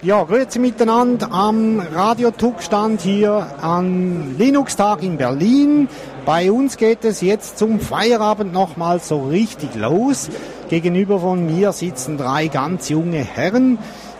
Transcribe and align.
Ja, 0.00 0.22
grüezi 0.22 0.60
miteinander 0.60 1.32
am 1.32 1.80
Radio 1.80 2.30
Tuck-Stand 2.30 3.00
hier 3.00 3.48
am 3.60 4.38
Linux-Tag 4.38 5.02
in 5.02 5.16
Berlin. 5.16 5.88
Bei 6.24 6.52
uns 6.52 6.76
geht 6.76 7.04
es 7.04 7.20
jetzt 7.20 7.58
zum 7.58 7.80
Feierabend 7.80 8.52
nochmal 8.52 9.00
so 9.00 9.26
richtig 9.26 9.74
los. 9.74 10.30
Gegenüber 10.68 11.18
von 11.18 11.46
mir 11.46 11.72
sitzen 11.72 12.16
drei 12.16 12.46
ganz 12.46 12.88
junge 12.90 13.24
Herren, 13.24 13.76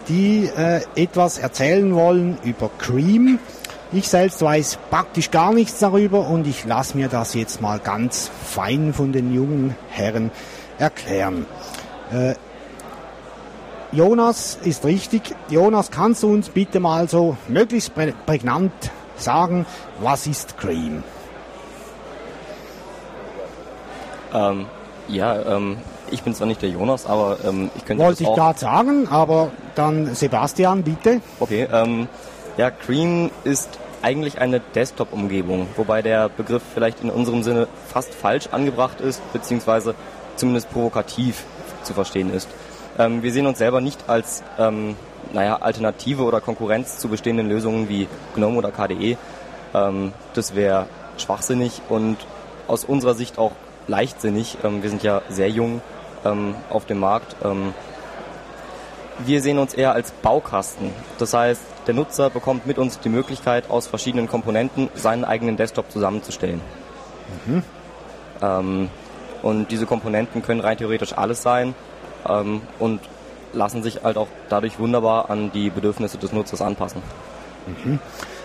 die 0.08 0.50
äh, 0.56 0.80
etwas 0.96 1.38
erzählen 1.38 1.94
wollen 1.94 2.38
über 2.42 2.70
Cream. 2.78 3.38
Ich 3.92 4.08
selbst 4.08 4.42
weiß 4.42 4.80
praktisch 4.90 5.30
gar 5.30 5.52
nichts 5.52 5.78
darüber 5.78 6.28
und 6.28 6.48
ich 6.48 6.64
lasse 6.64 6.96
mir 6.96 7.06
das 7.06 7.34
jetzt 7.34 7.62
mal 7.62 7.78
ganz 7.78 8.32
fein 8.44 8.92
von 8.92 9.12
den 9.12 9.32
jungen 9.32 9.76
Herren 9.90 10.32
erklären. 10.76 11.46
Äh, 12.12 12.34
Jonas 13.92 14.58
ist 14.62 14.84
richtig. 14.84 15.34
Jonas, 15.48 15.90
kannst 15.90 16.22
du 16.22 16.32
uns 16.32 16.50
bitte 16.50 16.78
mal 16.78 17.08
so 17.08 17.36
möglichst 17.48 17.92
prägnant 18.26 18.72
sagen, 19.16 19.66
was 20.00 20.26
ist 20.26 20.58
Cream? 20.58 21.02
Ähm, 24.34 24.66
ja, 25.08 25.56
ähm, 25.56 25.78
ich 26.10 26.22
bin 26.22 26.34
zwar 26.34 26.46
nicht 26.46 26.60
der 26.60 26.68
Jonas, 26.68 27.06
aber 27.06 27.38
ähm, 27.44 27.70
ich 27.76 27.84
könnte 27.84 28.04
Wollte 28.04 28.24
ich 28.24 28.32
gerade 28.34 28.58
sagen, 28.58 29.08
aber 29.08 29.50
dann 29.74 30.14
Sebastian, 30.14 30.82
bitte. 30.82 31.22
Okay, 31.40 31.66
ähm, 31.72 32.08
ja, 32.58 32.70
Cream 32.70 33.30
ist 33.44 33.70
eigentlich 34.02 34.38
eine 34.38 34.60
Desktop-Umgebung, 34.60 35.66
wobei 35.76 36.02
der 36.02 36.28
Begriff 36.28 36.62
vielleicht 36.74 37.02
in 37.02 37.10
unserem 37.10 37.42
Sinne 37.42 37.68
fast 37.86 38.14
falsch 38.14 38.48
angebracht 38.52 39.00
ist, 39.00 39.20
beziehungsweise 39.32 39.94
zumindest 40.36 40.70
provokativ 40.70 41.44
zu 41.82 41.94
verstehen 41.94 42.32
ist. 42.32 42.48
Ähm, 42.98 43.22
wir 43.22 43.32
sehen 43.32 43.46
uns 43.46 43.58
selber 43.58 43.80
nicht 43.80 44.08
als 44.08 44.42
ähm, 44.58 44.96
naja, 45.32 45.56
Alternative 45.56 46.22
oder 46.22 46.40
Konkurrenz 46.40 46.98
zu 46.98 47.08
bestehenden 47.08 47.48
Lösungen 47.48 47.88
wie 47.88 48.08
GNOME 48.34 48.58
oder 48.58 48.72
KDE. 48.72 49.16
Ähm, 49.74 50.12
das 50.34 50.54
wäre 50.54 50.86
schwachsinnig 51.16 51.82
und 51.88 52.16
aus 52.66 52.84
unserer 52.84 53.14
Sicht 53.14 53.38
auch 53.38 53.52
leichtsinnig. 53.86 54.58
Ähm, 54.64 54.82
wir 54.82 54.90
sind 54.90 55.02
ja 55.02 55.22
sehr 55.28 55.48
jung 55.48 55.80
ähm, 56.24 56.54
auf 56.70 56.86
dem 56.86 56.98
Markt. 56.98 57.36
Ähm, 57.44 57.72
wir 59.24 59.42
sehen 59.42 59.58
uns 59.58 59.74
eher 59.74 59.92
als 59.92 60.10
Baukasten. 60.10 60.90
Das 61.18 61.34
heißt, 61.34 61.60
der 61.86 61.94
Nutzer 61.94 62.30
bekommt 62.30 62.66
mit 62.66 62.78
uns 62.78 63.00
die 63.00 63.08
Möglichkeit, 63.08 63.70
aus 63.70 63.86
verschiedenen 63.86 64.28
Komponenten 64.28 64.90
seinen 64.94 65.24
eigenen 65.24 65.56
Desktop 65.56 65.90
zusammenzustellen. 65.90 66.60
Mhm. 67.46 68.88
Und 69.42 69.70
diese 69.72 69.86
Komponenten 69.86 70.42
können 70.42 70.60
rein 70.60 70.76
theoretisch 70.76 71.12
alles 71.14 71.42
sein 71.42 71.74
ähm, 72.28 72.62
und 72.78 73.00
lassen 73.52 73.82
sich 73.82 74.02
halt 74.02 74.16
auch 74.16 74.28
dadurch 74.48 74.78
wunderbar 74.78 75.30
an 75.30 75.50
die 75.52 75.70
Bedürfnisse 75.70 76.18
des 76.18 76.32
Nutzers 76.32 76.62
anpassen. 76.62 77.02
Mhm. 77.66 77.98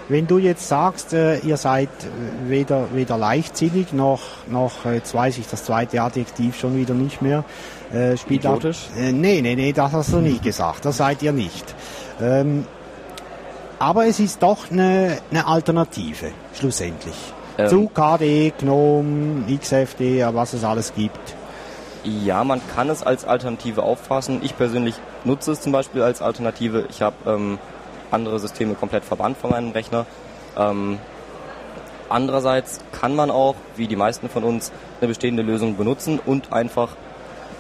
Wenn 0.10 0.28
du 0.28 0.38
jetzt 0.38 0.68
sagst, 0.68 1.14
äh, 1.14 1.38
ihr 1.40 1.56
seid 1.56 1.88
äh, 1.88 2.50
weder, 2.50 2.88
weder 2.94 3.18
leichtsinnig 3.18 3.94
noch, 3.94 4.22
noch, 4.50 4.86
äh, 4.86 4.96
jetzt 4.96 5.14
weiß 5.14 5.38
ich 5.38 5.48
das 5.48 5.64
zweite 5.64 6.02
Adjektiv 6.02 6.60
schon 6.60 6.76
wieder 6.76 6.94
nicht 6.94 7.22
mehr, 7.22 7.46
äh, 7.94 8.18
spielt 8.18 8.44
Idiotisch? 8.44 8.90
Auch, 8.94 9.00
äh, 9.00 9.12
nee, 9.14 9.42
nee, 9.42 9.56
nee, 9.56 9.72
das 9.72 9.94
hast 9.94 10.12
du 10.12 10.18
nicht 10.18 10.44
gesagt, 10.44 10.84
das 10.84 10.98
seid 10.98 11.24
ihr 11.24 11.32
nicht. 11.32 11.74
Ähm, 12.22 12.66
aber 13.80 14.06
es 14.06 14.20
ist 14.20 14.44
doch 14.44 14.72
eine, 14.72 15.18
eine 15.32 15.48
Alternative, 15.48 16.32
schlussendlich. 16.54 17.16
Ähm, 17.58 17.70
Zu 17.70 17.90
KDE, 17.94 18.52
GNOME, 18.60 19.46
XFD, 19.58 20.26
was 20.34 20.54
es 20.54 20.64
alles 20.64 20.94
gibt. 20.94 21.36
Ja, 22.04 22.44
man 22.44 22.62
kann 22.76 22.90
es 22.90 23.04
als 23.04 23.26
Alternative 23.26 23.84
auffassen. 23.84 24.42
Ich 24.44 24.58
persönlich 24.58 24.96
nutze 25.24 25.54
es 25.54 25.62
zum 25.62 25.72
Beispiel 25.72 26.02
als 26.02 26.22
Alternative. 26.22 26.86
Ich 26.90 27.02
habe 27.02 27.16
ähm, 27.26 27.60
andere 28.12 28.40
Systeme 28.40 28.76
komplett 28.76 29.06
verbannt 29.06 29.38
von 29.38 29.52
meinem 29.52 29.72
Rechner. 29.72 30.06
Ähm, 30.58 31.00
andererseits 32.10 32.82
kann 32.92 33.16
man 33.16 33.32
auch, 33.32 33.56
wie 33.78 33.88
die 33.88 33.96
meisten 33.96 34.30
von 34.30 34.44
uns, 34.44 34.72
eine 35.00 35.08
bestehende 35.08 35.44
Lösung 35.44 35.78
benutzen 35.78 36.20
und 36.24 36.52
einfach 36.52 36.90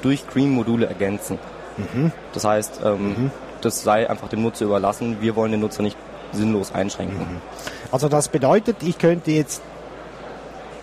durch 0.01 0.27
Cream-Module 0.27 0.85
ergänzen. 0.87 1.39
Mhm. 1.77 2.11
Das 2.33 2.43
heißt, 2.43 2.81
ähm, 2.83 3.07
mhm. 3.07 3.31
das 3.61 3.83
sei 3.83 4.09
einfach 4.09 4.27
dem 4.27 4.43
Nutzer 4.43 4.65
überlassen. 4.65 5.17
Wir 5.21 5.35
wollen 5.35 5.51
den 5.51 5.61
Nutzer 5.61 5.83
nicht 5.83 5.97
sinnlos 6.33 6.73
einschränken. 6.73 7.19
Mhm. 7.19 7.41
Also 7.91 8.09
das 8.09 8.27
bedeutet, 8.27 8.77
ich 8.83 8.97
könnte 8.97 9.31
jetzt 9.31 9.61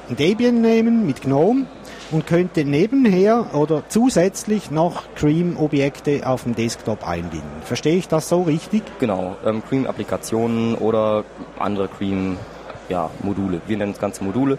Debian 0.08 0.60
nehmen 0.60 1.06
mit 1.06 1.22
GNOME 1.22 1.66
und 2.10 2.26
könnte 2.26 2.64
nebenher 2.64 3.54
oder 3.54 3.82
zusätzlich 3.88 4.70
noch 4.70 5.04
Cream-Objekte 5.14 6.26
auf 6.26 6.44
dem 6.44 6.54
Desktop 6.54 7.06
einbinden. 7.06 7.62
Verstehe 7.64 7.96
ich 7.96 8.08
das 8.08 8.28
so 8.28 8.42
richtig? 8.42 8.82
Genau, 8.98 9.36
ähm, 9.44 9.62
Cream-Applikationen 9.68 10.74
oder 10.74 11.24
andere 11.58 11.88
Cream-Module. 11.88 13.56
Ja, 13.56 13.62
Wir 13.66 13.76
nennen 13.76 13.92
das 13.92 14.00
Ganze 14.00 14.24
Module. 14.24 14.58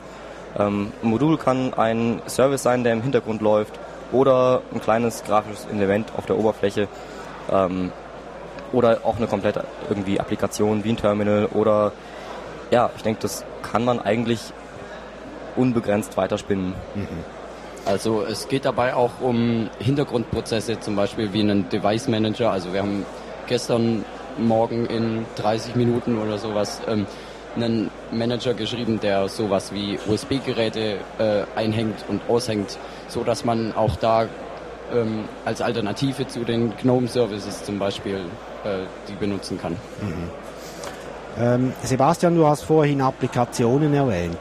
Ähm, 0.58 0.92
ein 1.02 1.10
Modul 1.10 1.38
kann 1.38 1.74
ein 1.74 2.22
Service 2.28 2.64
sein, 2.64 2.84
der 2.84 2.94
im 2.94 3.02
Hintergrund 3.02 3.42
läuft 3.42 3.80
oder 4.12 4.62
ein 4.74 4.82
kleines 4.82 5.24
grafisches 5.24 5.68
Element 5.72 6.12
auf 6.18 6.26
der 6.26 6.38
Oberfläche 6.38 6.88
ähm, 7.52 7.92
oder 8.74 9.00
auch 9.04 9.18
eine 9.18 9.28
komplette 9.28 9.66
irgendwie 9.90 10.20
Applikation 10.20 10.84
wie 10.84 10.90
ein 10.90 10.98
Terminal 10.98 11.48
oder 11.48 11.92
ja, 12.70 12.90
ich 12.96 13.04
denke, 13.04 13.22
das 13.22 13.44
kann 13.62 13.84
man 13.84 14.00
eigentlich 14.00 14.54
unbegrenzt 15.58 16.16
weiterspinnen. 16.16 16.74
Mhm. 16.96 17.41
Also 17.86 18.24
es 18.24 18.48
geht 18.48 18.66
dabei 18.66 18.94
auch 18.94 19.22
um 19.22 19.70
Hintergrundprozesse, 19.80 20.80
zum 20.80 20.96
Beispiel 20.96 21.34
wie 21.34 21.42
einen 21.42 21.70
Device 21.70 22.08
Manager. 22.08 22.52
Also 22.52 22.74
wir 22.74 22.82
haben 22.82 23.06
gestern 23.48 24.06
Morgen 24.38 24.86
in 24.86 25.26
30 25.36 25.76
Minuten 25.76 26.18
oder 26.18 26.38
sowas 26.38 26.82
ähm, 26.88 27.06
einen 27.56 27.92
Manager 28.12 28.54
geschrieben, 28.54 29.00
der 29.02 29.28
sowas 29.28 29.74
wie 29.74 30.00
USB-Geräte 30.08 31.00
äh, 31.18 31.44
einhängt 31.56 32.06
und 32.08 32.22
aushängt, 32.30 32.78
so 33.08 33.24
dass 33.24 33.44
man 33.44 33.74
auch 33.76 33.98
da 33.98 34.28
ähm, 34.94 35.26
als 35.44 35.62
Alternative 35.62 36.28
zu 36.28 36.44
den 36.44 36.74
GNOME-Services 36.78 37.66
zum 37.66 37.80
Beispiel 37.80 38.22
äh, 38.64 38.86
die 39.10 39.14
benutzen 39.14 39.60
kann. 39.60 39.74
Mhm. 39.74 40.30
Ähm, 41.40 41.74
Sebastian, 41.84 42.36
du 42.36 42.46
hast 42.46 42.64
vorhin 42.64 43.02
Applikationen 43.02 43.94
erwähnt. 43.94 44.38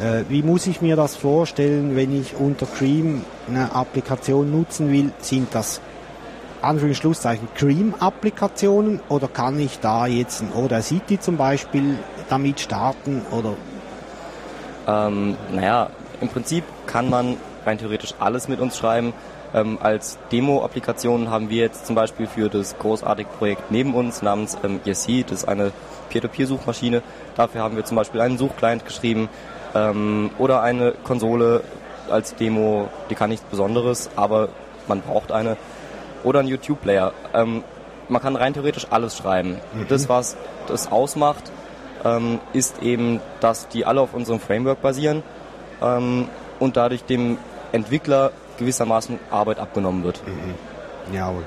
Äh, 0.00 0.24
wie 0.28 0.42
muss 0.42 0.66
ich 0.66 0.80
mir 0.80 0.94
das 0.94 1.16
vorstellen, 1.16 1.96
wenn 1.96 2.18
ich 2.18 2.36
unter 2.36 2.66
Cream 2.66 3.24
eine 3.48 3.74
Applikation 3.74 4.50
nutzen 4.50 4.92
will? 4.92 5.12
Sind 5.20 5.54
das 5.54 5.80
Anführungszeichen 6.62 7.48
Cream-Applikationen 7.54 9.00
oder 9.08 9.28
kann 9.28 9.58
ich 9.58 9.80
da 9.80 10.06
jetzt 10.06 10.42
ein 10.42 10.52
Oder 10.52 10.82
City 10.82 11.18
zum 11.18 11.36
Beispiel 11.36 11.98
damit 12.28 12.60
starten 12.60 13.22
oder? 13.30 13.54
Ähm, 14.86 15.36
naja, 15.52 15.90
im 16.20 16.28
Prinzip 16.28 16.64
kann 16.86 17.10
man 17.10 17.36
rein 17.64 17.78
theoretisch 17.78 18.14
alles 18.18 18.48
mit 18.48 18.60
uns 18.60 18.76
schreiben. 18.76 19.12
Ähm, 19.54 19.78
als 19.80 20.18
Demo-Applikation 20.30 21.30
haben 21.30 21.48
wir 21.50 21.62
jetzt 21.62 21.86
zum 21.86 21.94
Beispiel 21.94 22.26
für 22.26 22.48
das 22.48 22.78
großartige 22.78 23.30
Projekt 23.38 23.70
neben 23.70 23.94
uns 23.94 24.22
namens 24.22 24.58
ähm, 24.62 24.80
Yesi, 24.84 25.24
das 25.24 25.40
ist 25.40 25.48
eine 25.48 25.72
Peer-to-Peer-Suchmaschine. 26.08 27.02
Dafür 27.36 27.62
haben 27.62 27.76
wir 27.76 27.84
zum 27.84 27.96
Beispiel 27.96 28.20
einen 28.20 28.38
Suchclient 28.38 28.84
geschrieben, 28.84 29.28
ähm, 29.74 30.30
oder 30.38 30.62
eine 30.62 30.92
Konsole 30.92 31.62
als 32.10 32.34
Demo, 32.34 32.88
die 33.10 33.14
kann 33.14 33.30
nichts 33.30 33.44
Besonderes, 33.46 34.10
aber 34.16 34.48
man 34.86 35.02
braucht 35.02 35.32
eine. 35.32 35.56
Oder 36.24 36.40
ein 36.40 36.48
YouTube-Player. 36.48 37.12
Ähm, 37.32 37.62
man 38.08 38.20
kann 38.20 38.34
rein 38.34 38.52
theoretisch 38.52 38.88
alles 38.90 39.16
schreiben. 39.16 39.60
Mhm. 39.72 39.86
Das, 39.88 40.08
was 40.08 40.36
das 40.66 40.90
ausmacht, 40.90 41.52
ähm, 42.04 42.40
ist 42.52 42.82
eben, 42.82 43.20
dass 43.40 43.68
die 43.68 43.84
alle 43.84 44.00
auf 44.00 44.14
unserem 44.14 44.40
Framework 44.40 44.82
basieren 44.82 45.22
ähm, 45.80 46.28
und 46.58 46.76
dadurch 46.76 47.04
dem 47.04 47.38
Entwickler 47.70 48.32
gewissermaßen 48.58 49.20
Arbeit 49.30 49.60
abgenommen 49.60 50.02
wird. 50.02 50.20
Mhm. 50.26 51.14
Jawohl. 51.14 51.46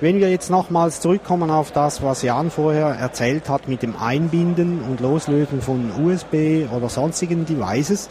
Wenn 0.00 0.20
wir 0.20 0.30
jetzt 0.30 0.48
nochmals 0.48 1.00
zurückkommen 1.00 1.50
auf 1.50 1.72
das, 1.72 2.02
was 2.04 2.22
Jan 2.22 2.52
vorher 2.52 2.86
erzählt 2.86 3.48
hat 3.48 3.66
mit 3.66 3.82
dem 3.82 3.96
Einbinden 3.96 4.80
und 4.82 5.00
Loslösen 5.00 5.60
von 5.60 5.90
USB 6.00 6.72
oder 6.72 6.88
sonstigen 6.88 7.44
Devices, 7.44 8.08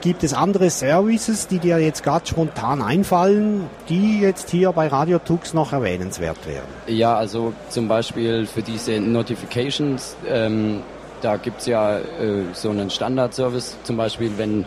gibt 0.00 0.24
es 0.24 0.34
andere 0.34 0.68
Services, 0.68 1.46
die 1.46 1.60
dir 1.60 1.78
jetzt 1.78 2.02
gerade 2.02 2.26
spontan 2.26 2.82
einfallen, 2.82 3.70
die 3.88 4.18
jetzt 4.18 4.50
hier 4.50 4.72
bei 4.72 4.88
Radio 4.88 5.20
Tux 5.20 5.54
noch 5.54 5.72
erwähnenswert 5.72 6.38
wären? 6.44 6.66
Ja, 6.88 7.14
also 7.14 7.52
zum 7.68 7.86
Beispiel 7.86 8.44
für 8.46 8.62
diese 8.62 8.98
Notifications, 8.98 10.16
ähm, 10.28 10.80
da 11.20 11.36
gibt 11.36 11.60
es 11.60 11.66
ja 11.66 11.98
äh, 11.98 12.46
so 12.52 12.70
einen 12.70 12.90
Standardservice, 12.90 13.76
zum 13.84 13.96
Beispiel 13.96 14.32
wenn 14.38 14.66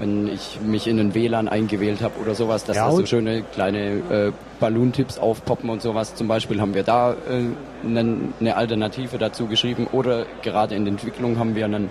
wenn 0.00 0.28
ich 0.28 0.58
mich 0.62 0.86
in 0.86 0.96
den 0.96 1.14
WLAN 1.14 1.46
eingewählt 1.46 2.00
habe 2.00 2.18
oder 2.20 2.34
sowas, 2.34 2.64
dass 2.64 2.76
ja, 2.76 2.86
da 2.86 2.92
so 2.92 3.04
schöne 3.04 3.42
kleine 3.42 4.00
äh, 4.10 4.32
Balloon-Tipps 4.58 5.18
aufpoppen 5.18 5.68
und 5.68 5.82
sowas. 5.82 6.14
Zum 6.14 6.26
Beispiel 6.26 6.60
haben 6.60 6.74
wir 6.74 6.84
da 6.84 7.12
äh, 7.12 7.86
eine 7.86 8.56
Alternative 8.56 9.18
dazu 9.18 9.46
geschrieben 9.46 9.86
oder 9.92 10.24
gerade 10.42 10.74
in 10.74 10.84
der 10.84 10.92
Entwicklung 10.92 11.38
haben 11.38 11.54
wir 11.54 11.66
einen 11.66 11.90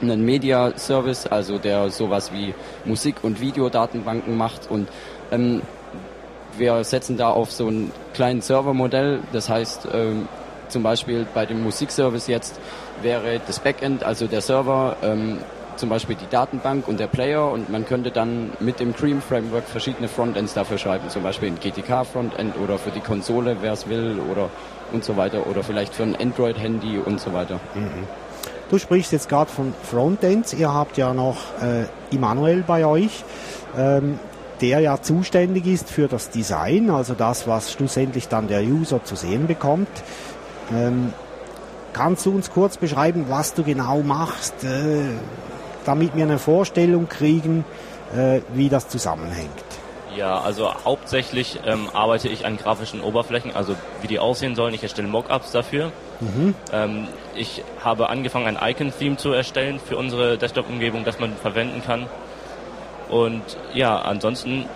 einen 0.00 0.24
Media-Service, 0.24 1.26
also 1.26 1.58
der 1.58 1.90
sowas 1.90 2.32
wie 2.32 2.54
Musik- 2.84 3.24
und 3.24 3.40
Videodatenbanken 3.40 4.36
macht 4.36 4.70
und 4.70 4.88
ähm, 5.32 5.62
wir 6.56 6.82
setzen 6.84 7.16
da 7.16 7.30
auf 7.30 7.52
so 7.52 7.66
einen 7.68 7.92
kleinen 8.14 8.40
Servermodell. 8.40 9.20
Das 9.32 9.48
heißt, 9.48 9.88
ähm, 9.92 10.28
zum 10.68 10.82
Beispiel 10.82 11.26
bei 11.34 11.46
dem 11.46 11.62
Musikservice 11.62 12.26
jetzt 12.26 12.58
wäre 13.02 13.40
das 13.46 13.60
Backend, 13.60 14.02
also 14.02 14.26
der 14.26 14.40
Server, 14.40 14.96
ähm, 15.02 15.38
zum 15.78 15.88
Beispiel 15.88 16.16
die 16.16 16.28
Datenbank 16.28 16.88
und 16.88 17.00
der 17.00 17.06
Player 17.06 17.50
und 17.50 17.70
man 17.70 17.86
könnte 17.86 18.10
dann 18.10 18.50
mit 18.60 18.80
dem 18.80 18.94
Cream 18.94 19.22
Framework 19.22 19.64
verschiedene 19.64 20.08
Frontends 20.08 20.54
dafür 20.54 20.78
schreiben, 20.78 21.08
zum 21.08 21.22
Beispiel 21.22 21.48
ein 21.48 21.58
GTK 21.60 22.04
Frontend 22.04 22.56
oder 22.62 22.78
für 22.78 22.90
die 22.90 23.00
Konsole, 23.00 23.56
wer 23.60 23.72
es 23.72 23.88
will 23.88 24.18
oder 24.30 24.50
und 24.92 25.04
so 25.04 25.16
weiter 25.16 25.46
oder 25.46 25.62
vielleicht 25.62 25.94
für 25.94 26.02
ein 26.02 26.16
Android 26.16 26.58
Handy 26.58 26.98
und 26.98 27.20
so 27.20 27.32
weiter. 27.32 27.60
Mhm. 27.74 28.06
Du 28.70 28.78
sprichst 28.78 29.12
jetzt 29.12 29.28
gerade 29.28 29.50
von 29.50 29.72
Frontends. 29.82 30.52
Ihr 30.52 30.72
habt 30.72 30.98
ja 30.98 31.14
noch 31.14 31.36
äh, 31.62 31.86
Immanuel 32.14 32.62
bei 32.66 32.84
euch, 32.84 33.24
ähm, 33.76 34.18
der 34.60 34.80
ja 34.80 35.00
zuständig 35.00 35.66
ist 35.66 35.90
für 35.90 36.06
das 36.06 36.28
Design, 36.28 36.90
also 36.90 37.14
das, 37.14 37.46
was 37.46 37.72
schlussendlich 37.72 38.28
dann 38.28 38.48
der 38.48 38.62
User 38.62 39.02
zu 39.04 39.16
sehen 39.16 39.46
bekommt. 39.46 39.88
Ähm, 40.74 41.14
kannst 41.94 42.26
du 42.26 42.34
uns 42.34 42.50
kurz 42.50 42.76
beschreiben, 42.76 43.26
was 43.28 43.54
du 43.54 43.62
genau 43.62 44.02
machst, 44.02 44.64
äh, 44.64 45.02
damit 45.88 46.14
wir 46.14 46.24
eine 46.24 46.38
Vorstellung 46.38 47.08
kriegen, 47.08 47.64
äh, 48.14 48.42
wie 48.52 48.68
das 48.68 48.88
zusammenhängt? 48.88 49.48
Ja, 50.14 50.40
also 50.40 50.74
hauptsächlich 50.84 51.60
ähm, 51.64 51.88
arbeite 51.94 52.28
ich 52.28 52.44
an 52.44 52.58
grafischen 52.58 53.00
Oberflächen, 53.00 53.54
also 53.54 53.74
wie 54.02 54.06
die 54.06 54.18
aussehen 54.18 54.54
sollen. 54.54 54.74
Ich 54.74 54.82
erstelle 54.82 55.08
Mockups 55.08 55.52
dafür. 55.52 55.92
Mhm. 56.20 56.54
Ähm, 56.72 57.08
ich 57.34 57.62
habe 57.82 58.10
angefangen, 58.10 58.56
ein 58.56 58.70
Icon-Theme 58.70 59.16
zu 59.16 59.32
erstellen 59.32 59.80
für 59.80 59.96
unsere 59.96 60.36
Desktop-Umgebung, 60.36 61.04
das 61.04 61.18
man 61.20 61.34
verwenden 61.36 61.82
kann. 61.82 62.06
Und 63.08 63.42
ja, 63.72 63.98
ansonsten, 63.98 64.66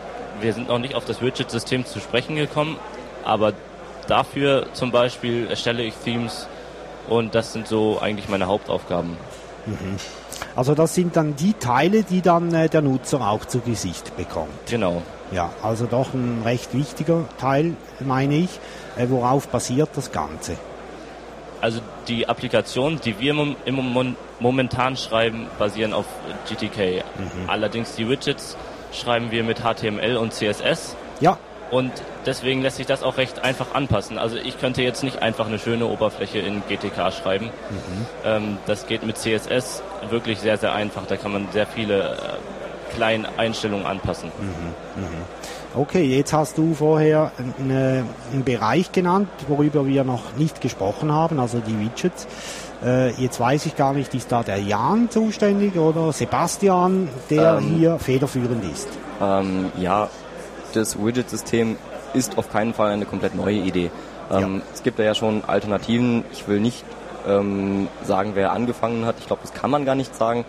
wir 0.41 0.55
sind 0.55 0.69
noch 0.69 0.79
nicht 0.79 0.95
auf 0.95 1.05
das 1.05 1.21
Widget-System 1.21 1.85
zu 1.85 2.01
sprechen 2.01 2.37
gekommen, 2.37 2.79
aber 3.25 3.53
dafür 4.07 4.67
zum 4.73 4.91
Beispiel 4.91 5.47
erstelle 5.51 5.83
ich 5.83 5.95
Themes 6.05 6.49
und 7.09 7.35
das 7.35 7.53
sind 7.53 7.69
so 7.69 7.99
eigentlich 8.01 8.29
meine 8.29 8.47
Hauptaufgaben. 8.47 9.17
Mhm. 9.67 9.97
Also 10.57 10.75
das 10.75 10.95
sind 10.95 11.17
dann 11.17 11.37
die 11.37 11.55
Teile, 11.55 12.03
die 12.03 12.21
dann 12.21 12.53
äh, 12.55 12.69
der 12.69 12.83
Nutzer 12.83 13.21
auch 13.21 13.45
zu 13.45 13.61
Gesicht 13.61 14.17
bekommt. 14.17 14.67
Genau. 14.69 15.03
Ja, 15.31 15.51
also 15.63 15.87
doch 15.87 16.13
ein 16.13 16.43
recht 16.45 16.75
wichtiger 16.75 17.25
Teil, 17.39 17.75
meine 18.01 18.37
ich. 18.37 18.61
Äh, 18.97 19.07
worauf 19.09 19.49
basiert 19.49 19.91
das 19.95 20.13
Ganze? 20.13 20.57
Also 21.61 21.81
die 22.09 22.29
Applikationen, 22.29 23.01
die 23.01 23.19
wir 23.21 23.35
im 23.65 24.17
momentan 24.41 24.97
schreiben, 24.97 25.47
basieren 25.59 25.93
auf 25.93 26.07
GTK. 26.49 27.05
Mhm. 27.17 27.49
Allerdings 27.49 27.95
die 27.95 28.09
Widgets 28.09 28.57
schreiben 28.93 29.31
wir 29.31 29.45
mit 29.45 29.61
HTML 29.61 30.17
und 30.17 30.33
CSS. 30.35 30.97
Ja. 31.21 31.39
Und 31.73 31.91
deswegen 32.27 32.61
lässt 32.61 32.77
sich 32.77 32.87
das 32.87 33.03
auch 33.03 33.17
recht 33.17 33.43
einfach 33.43 33.75
anpassen. 33.75 34.19
Also 34.19 34.37
ich 34.37 34.61
könnte 34.61 34.83
jetzt 34.83 35.03
nicht 35.03 35.23
einfach 35.23 35.47
eine 35.47 35.59
schöne 35.59 35.87
Oberfläche 35.87 36.39
in 36.39 36.63
GTK 36.69 37.11
schreiben. 37.11 37.47
Mhm. 37.47 38.07
Ähm, 38.27 38.59
das 38.67 38.87
geht 38.87 39.07
mit 39.07 39.17
CSS 39.17 39.83
wirklich 40.11 40.39
sehr, 40.39 40.59
sehr 40.59 40.75
einfach. 40.75 41.07
Da 41.07 41.17
kann 41.17 41.33
man 41.33 41.49
sehr 41.51 41.67
viele 41.67 42.11
äh, 42.11 42.95
kleine 42.95 43.27
Einstellungen 43.39 43.87
anpassen. 43.87 44.31
Mhm. 44.39 45.03
Mhm. 45.03 45.09
Okay, 45.75 46.05
jetzt 46.05 46.35
hast 46.35 46.59
du 46.59 46.75
vorher 46.75 47.33
eine, 47.59 48.05
einen 48.31 48.45
Bereich 48.45 48.93
genannt, 48.93 49.31
worüber 49.49 49.87
wir 49.87 50.05
noch 50.05 50.37
nicht 50.37 50.61
gesprochen 50.61 51.11
haben, 51.11 51.41
also 51.41 51.61
die 51.61 51.81
Widgets. 51.81 52.29
Äh, 52.85 53.13
jetzt 53.13 53.41
weiß 53.41 53.65
ich 53.65 53.77
gar 53.77 53.95
nicht, 53.95 54.13
ist 54.13 54.31
da 54.31 54.43
der 54.43 54.59
Jan 54.59 55.09
zuständig 55.09 55.77
oder 55.79 56.13
Sebastian, 56.13 57.09
der 57.31 57.61
ähm, 57.63 57.77
hier 57.77 57.99
federführend 57.99 58.63
ist? 58.71 58.89
Ähm, 59.23 59.73
ja, 59.79 60.11
das 60.73 61.03
Widget-System 61.03 61.77
ist 62.15 62.39
auf 62.39 62.51
keinen 62.51 62.75
Fall 62.75 62.91
eine 62.91 63.07
komplett 63.07 63.35
neue 63.35 63.57
Idee. 63.57 63.91
Ähm, 64.31 64.57
ja. 64.57 64.63
Es 64.75 64.83
gibt 64.83 64.99
da 64.99 65.03
ja 65.03 65.15
schon 65.15 65.45
Alternativen. 65.47 66.25
Ich 66.33 66.49
will 66.49 66.61
nicht 66.61 66.85
ähm, 67.27 67.89
sagen, 68.05 68.33
wer 68.35 68.53
angefangen 68.53 69.07
hat. 69.07 69.17
Ich 69.19 69.27
glaube, 69.27 69.43
das 69.43 69.53
kann 69.53 69.71
man 69.71 69.85
gar 69.85 69.95
nicht 69.95 70.15
sagen. 70.15 70.45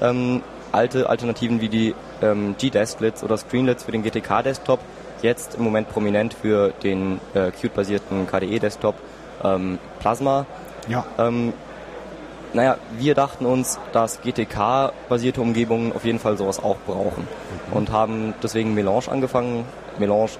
Ähm, 0.00 0.42
alte 0.72 1.08
Alternativen 1.08 1.60
wie 1.60 1.68
die 1.68 1.94
ähm, 2.22 2.54
G-Desklets 2.58 3.22
oder 3.22 3.36
Screenlets 3.36 3.84
für 3.84 3.92
den 3.92 4.02
GTK-Desktop, 4.02 4.80
jetzt 5.22 5.54
im 5.56 5.64
Moment 5.64 5.88
prominent 5.88 6.34
für 6.34 6.70
den 6.82 7.20
äh, 7.34 7.50
Qt-basierten 7.50 8.26
KDE-Desktop 8.26 8.96
ähm, 9.44 9.78
Plasma. 10.00 10.46
Ja. 10.88 11.04
Naja, 12.54 12.78
wir 12.98 13.14
dachten 13.14 13.44
uns, 13.44 13.78
dass 13.92 14.22
GTK-basierte 14.22 15.40
Umgebungen 15.40 15.92
auf 15.92 16.04
jeden 16.04 16.18
Fall 16.18 16.38
sowas 16.38 16.62
auch 16.62 16.76
brauchen 16.86 17.28
mhm. 17.70 17.76
und 17.76 17.92
haben 17.92 18.34
deswegen 18.42 18.74
Melange 18.74 19.08
angefangen. 19.08 19.64
Melange 19.98 20.30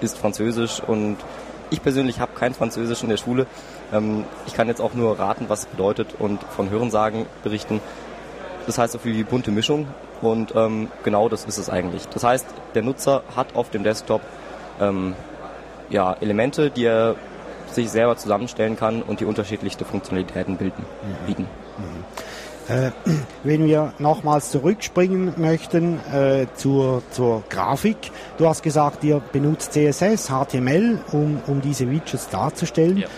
ist 0.00 0.16
Französisch 0.16 0.80
und 0.86 1.16
ich 1.70 1.82
persönlich 1.82 2.20
habe 2.20 2.32
kein 2.34 2.54
Französisch 2.54 3.02
in 3.02 3.10
der 3.10 3.18
Schule. 3.18 3.46
Ähm, 3.92 4.24
ich 4.46 4.54
kann 4.54 4.68
jetzt 4.68 4.80
auch 4.80 4.94
nur 4.94 5.18
raten, 5.18 5.46
was 5.48 5.60
es 5.60 5.66
bedeutet 5.66 6.14
und 6.18 6.42
von 6.42 6.70
Hörensagen 6.70 7.26
berichten. 7.42 7.80
Das 8.66 8.78
heißt 8.78 8.92
so 8.92 8.98
viel 8.98 9.14
wie 9.14 9.24
bunte 9.24 9.50
Mischung 9.50 9.88
und 10.22 10.54
ähm, 10.54 10.88
genau 11.04 11.28
das 11.28 11.44
ist 11.44 11.58
es 11.58 11.68
eigentlich. 11.68 12.06
Das 12.08 12.24
heißt, 12.24 12.46
der 12.74 12.82
Nutzer 12.82 13.22
hat 13.36 13.54
auf 13.54 13.70
dem 13.70 13.82
Desktop 13.82 14.22
ähm, 14.80 15.14
ja, 15.90 16.14
Elemente, 16.20 16.70
die 16.70 16.84
er 16.84 17.16
sich 17.72 17.90
selber 17.90 18.16
zusammenstellen 18.16 18.76
kann 18.76 19.02
und 19.02 19.20
die 19.20 19.24
unterschiedlichste 19.24 19.84
Funktionalitäten 19.84 20.56
bilden, 20.56 20.84
mhm. 21.02 21.26
bieten. 21.26 21.46
Mhm. 21.78 22.04
Äh, 22.68 22.90
wenn 23.44 23.66
wir 23.66 23.92
nochmals 23.98 24.50
zurückspringen 24.50 25.34
möchten 25.36 25.98
äh, 26.12 26.46
zur, 26.54 27.02
zur 27.10 27.42
Grafik. 27.48 27.96
Du 28.36 28.46
hast 28.46 28.62
gesagt, 28.62 29.04
ihr 29.04 29.20
benutzt 29.32 29.72
CSS, 29.72 30.28
HTML, 30.28 31.00
um, 31.12 31.40
um 31.46 31.60
diese 31.60 31.90
Widgets 31.90 32.28
darzustellen. 32.28 32.98
Ja. 32.98 33.08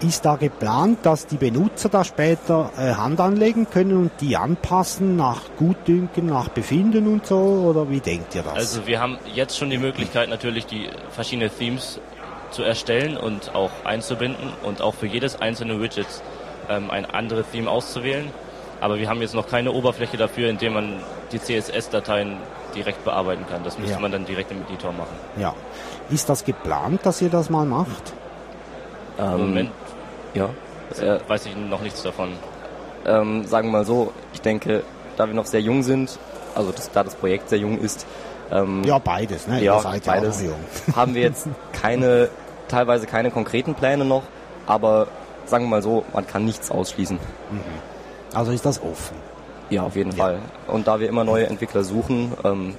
Ist 0.00 0.24
da 0.24 0.34
geplant, 0.34 0.98
dass 1.04 1.28
die 1.28 1.36
Benutzer 1.36 1.88
da 1.88 2.02
später 2.02 2.72
äh, 2.76 2.94
Hand 2.94 3.20
anlegen 3.20 3.70
können 3.70 3.96
und 3.96 4.10
die 4.20 4.36
anpassen 4.36 5.14
nach 5.14 5.42
Gutdünken, 5.56 6.26
nach 6.26 6.48
Befinden 6.48 7.06
und 7.06 7.24
so? 7.24 7.36
Oder 7.36 7.88
wie 7.88 8.00
denkt 8.00 8.34
ihr 8.34 8.42
das? 8.42 8.54
Also 8.54 8.86
wir 8.88 9.00
haben 9.00 9.18
jetzt 9.32 9.56
schon 9.56 9.70
die 9.70 9.78
Möglichkeit 9.78 10.28
natürlich 10.28 10.66
die 10.66 10.88
verschiedenen 11.10 11.56
Themes 11.56 12.00
zu 12.52 12.62
erstellen 12.62 13.16
und 13.16 13.54
auch 13.54 13.70
einzubinden 13.84 14.52
und 14.62 14.82
auch 14.82 14.94
für 14.94 15.06
jedes 15.06 15.40
einzelne 15.40 15.80
Widget 15.80 16.06
ähm, 16.68 16.90
ein 16.90 17.04
anderes 17.04 17.46
Theme 17.50 17.70
auszuwählen. 17.70 18.30
Aber 18.80 18.98
wir 18.98 19.08
haben 19.08 19.20
jetzt 19.20 19.34
noch 19.34 19.48
keine 19.48 19.72
Oberfläche 19.72 20.16
dafür, 20.16 20.48
in 20.50 20.58
der 20.58 20.70
man 20.70 21.00
die 21.30 21.38
CSS-Dateien 21.38 22.36
direkt 22.74 23.04
bearbeiten 23.04 23.44
kann. 23.48 23.62
Das 23.64 23.78
müsste 23.78 23.94
ja. 23.94 24.00
man 24.00 24.10
dann 24.10 24.24
direkt 24.24 24.50
im 24.50 24.62
Editor 24.62 24.92
machen. 24.92 25.14
Ja. 25.36 25.54
Ist 26.10 26.28
das 26.28 26.44
geplant, 26.44 27.00
dass 27.04 27.22
ihr 27.22 27.30
das 27.30 27.48
mal 27.48 27.64
macht? 27.64 28.12
Ähm, 29.18 29.32
Im 29.32 29.40
Moment 29.40 29.70
ja. 30.34 30.50
Äh, 31.00 31.18
weiß 31.26 31.46
ich 31.46 31.56
noch 31.56 31.80
nichts 31.80 32.02
davon. 32.02 32.32
Ähm, 33.06 33.44
sagen 33.46 33.68
wir 33.68 33.78
mal 33.78 33.84
so, 33.84 34.12
ich 34.32 34.40
denke, 34.40 34.82
da 35.16 35.26
wir 35.26 35.34
noch 35.34 35.46
sehr 35.46 35.60
jung 35.60 35.82
sind, 35.82 36.18
also 36.54 36.70
das, 36.70 36.90
da 36.90 37.02
das 37.02 37.14
Projekt 37.14 37.48
sehr 37.48 37.58
jung 37.58 37.78
ist, 37.78 38.06
ähm, 38.50 38.82
ja, 38.84 38.98
beides, 38.98 39.46
ne? 39.46 39.62
Ja, 39.62 39.78
beides. 39.78 40.44
Haben 40.94 41.14
wir 41.14 41.22
jetzt 41.22 41.48
keine 41.80 42.28
teilweise 42.72 43.06
keine 43.06 43.30
konkreten 43.30 43.74
Pläne 43.74 44.04
noch, 44.04 44.24
aber 44.66 45.06
sagen 45.44 45.64
wir 45.64 45.70
mal 45.70 45.82
so, 45.82 46.04
man 46.12 46.26
kann 46.26 46.44
nichts 46.44 46.70
ausschließen. 46.70 47.16
Mhm. 47.16 47.60
Also 48.34 48.52
ist 48.52 48.64
das 48.64 48.82
offen? 48.82 49.16
Ja, 49.70 49.82
auf 49.84 49.96
jeden 49.96 50.12
ja. 50.12 50.24
Fall. 50.24 50.38
Und 50.66 50.88
da 50.88 51.00
wir 51.00 51.08
immer 51.08 51.24
neue 51.24 51.46
Entwickler 51.46 51.84
suchen, 51.84 52.32
ähm, 52.44 52.74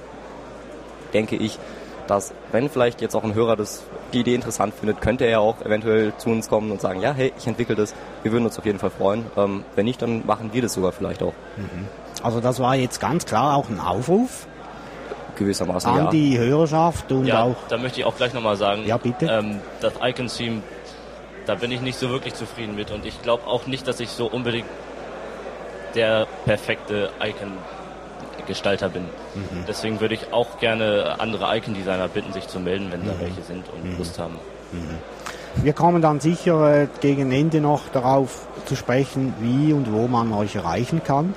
denke 1.12 1.36
ich, 1.36 1.58
dass 2.06 2.34
wenn 2.52 2.68
vielleicht 2.68 3.00
jetzt 3.00 3.14
auch 3.14 3.24
ein 3.24 3.34
Hörer 3.34 3.56
das, 3.56 3.84
die 4.12 4.20
Idee 4.20 4.34
interessant 4.34 4.74
findet, 4.74 5.00
könnte 5.00 5.24
er 5.24 5.40
auch 5.40 5.60
eventuell 5.62 6.12
zu 6.18 6.28
uns 6.28 6.48
kommen 6.48 6.70
und 6.70 6.80
sagen, 6.80 7.00
ja, 7.00 7.12
hey, 7.12 7.32
ich 7.38 7.46
entwickle 7.46 7.76
das, 7.76 7.94
wir 8.22 8.32
würden 8.32 8.44
uns 8.44 8.58
auf 8.58 8.66
jeden 8.66 8.78
Fall 8.78 8.90
freuen. 8.90 9.24
Ähm, 9.36 9.64
wenn 9.74 9.86
nicht, 9.86 10.02
dann 10.02 10.26
machen 10.26 10.50
wir 10.52 10.60
das 10.60 10.74
sogar 10.74 10.92
vielleicht 10.92 11.22
auch. 11.22 11.32
Mhm. 11.56 11.88
Also 12.22 12.40
das 12.40 12.60
war 12.60 12.74
jetzt 12.74 13.00
ganz 13.00 13.24
klar 13.24 13.56
auch 13.56 13.68
ein 13.68 13.80
Aufruf 13.80 14.46
gewissermaßen 15.36 15.90
an 15.90 16.04
ja. 16.04 16.10
die 16.10 16.38
Hörerschaft 16.38 17.10
und 17.12 17.26
ja, 17.26 17.42
auch. 17.42 17.56
Da 17.68 17.76
möchte 17.76 18.00
ich 18.00 18.06
auch 18.06 18.16
gleich 18.16 18.34
nochmal 18.34 18.56
sagen, 18.56 18.84
ja, 18.86 18.96
bitte. 18.96 19.26
Ähm, 19.26 19.60
das 19.80 19.94
Icon-Theme, 20.02 20.62
da 21.46 21.54
bin 21.54 21.70
ich 21.70 21.80
nicht 21.80 21.98
so 21.98 22.10
wirklich 22.10 22.34
zufrieden 22.34 22.74
mit 22.74 22.90
und 22.90 23.04
ich 23.04 23.20
glaube 23.22 23.46
auch 23.46 23.66
nicht, 23.66 23.86
dass 23.86 24.00
ich 24.00 24.10
so 24.10 24.26
unbedingt 24.26 24.66
der 25.94 26.26
perfekte 26.44 27.10
Icon-Gestalter 27.20 28.88
bin. 28.88 29.02
Mhm. 29.02 29.64
Deswegen 29.68 30.00
würde 30.00 30.14
ich 30.14 30.32
auch 30.32 30.58
gerne 30.58 31.16
andere 31.18 31.56
Icon-Designer 31.56 32.08
bitten, 32.08 32.32
sich 32.32 32.48
zu 32.48 32.60
melden, 32.60 32.88
wenn 32.90 33.02
mhm. 33.02 33.06
da 33.06 33.20
welche 33.20 33.42
sind 33.42 33.64
und 33.68 33.92
mhm. 33.92 33.98
Lust 33.98 34.18
haben. 34.18 34.34
Mhm. 34.72 34.98
Wir 35.62 35.72
kommen 35.72 36.02
dann 36.02 36.20
sicher 36.20 36.82
äh, 36.82 36.88
gegen 37.00 37.30
Ende 37.30 37.60
noch 37.60 37.88
darauf 37.92 38.46
zu 38.66 38.74
sprechen, 38.74 39.34
wie 39.40 39.72
und 39.72 39.92
wo 39.92 40.08
man 40.08 40.32
euch 40.32 40.56
erreichen 40.56 41.02
kann. 41.04 41.34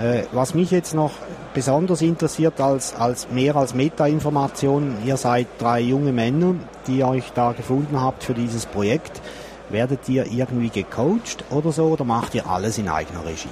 Äh, 0.00 0.24
was 0.32 0.54
mich 0.54 0.70
jetzt 0.70 0.94
noch 0.94 1.12
besonders 1.54 2.02
interessiert 2.02 2.60
als, 2.60 2.94
als 2.94 3.30
mehr 3.30 3.56
als 3.56 3.74
Meta-Information, 3.74 4.98
ihr 5.06 5.16
seid 5.16 5.46
drei 5.58 5.80
junge 5.80 6.12
Männer, 6.12 6.54
die 6.86 7.02
euch 7.02 7.32
da 7.34 7.52
gefunden 7.52 8.00
habt 8.00 8.22
für 8.22 8.34
dieses 8.34 8.66
Projekt. 8.66 9.22
Werdet 9.70 10.08
ihr 10.08 10.26
irgendwie 10.30 10.68
gecoacht 10.68 11.44
oder 11.50 11.72
so 11.72 11.86
oder 11.86 12.04
macht 12.04 12.34
ihr 12.34 12.46
alles 12.46 12.78
in 12.78 12.88
eigener 12.88 13.24
Regie? 13.24 13.48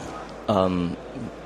Ähm, 0.49 0.97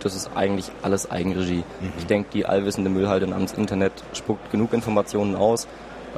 das 0.00 0.16
ist 0.16 0.30
eigentlich 0.34 0.70
alles 0.82 1.10
Eigenregie. 1.10 1.64
Mhm. 1.80 1.92
Ich 1.98 2.06
denke, 2.06 2.30
die 2.32 2.44
allwissende 2.44 2.90
Müllhalde 2.90 3.28
namens 3.28 3.52
Internet 3.52 3.92
spuckt 4.12 4.50
genug 4.50 4.72
Informationen 4.72 5.36
aus. 5.36 5.68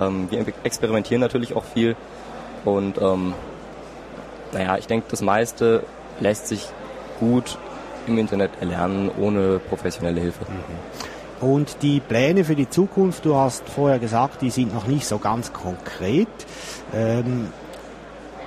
Ähm, 0.00 0.28
wir 0.30 0.44
experimentieren 0.64 1.20
natürlich 1.20 1.54
auch 1.54 1.64
viel 1.64 1.96
und 2.64 2.98
ähm, 3.00 3.34
naja, 4.52 4.78
ich 4.78 4.86
denke, 4.86 5.06
das 5.10 5.20
meiste 5.20 5.84
lässt 6.18 6.48
sich 6.48 6.66
gut 7.20 7.58
im 8.06 8.18
Internet 8.18 8.50
erlernen, 8.60 9.10
ohne 9.18 9.58
professionelle 9.58 10.20
Hilfe. 10.20 10.44
Mhm. 10.48 11.46
Und 11.46 11.82
die 11.82 12.00
Pläne 12.00 12.44
für 12.44 12.54
die 12.54 12.68
Zukunft, 12.68 13.24
du 13.24 13.34
hast 13.34 13.66
vorher 13.68 13.98
gesagt, 13.98 14.42
die 14.42 14.50
sind 14.50 14.74
noch 14.74 14.86
nicht 14.86 15.06
so 15.06 15.18
ganz 15.18 15.52
konkret. 15.52 16.28
Ähm, 16.94 17.48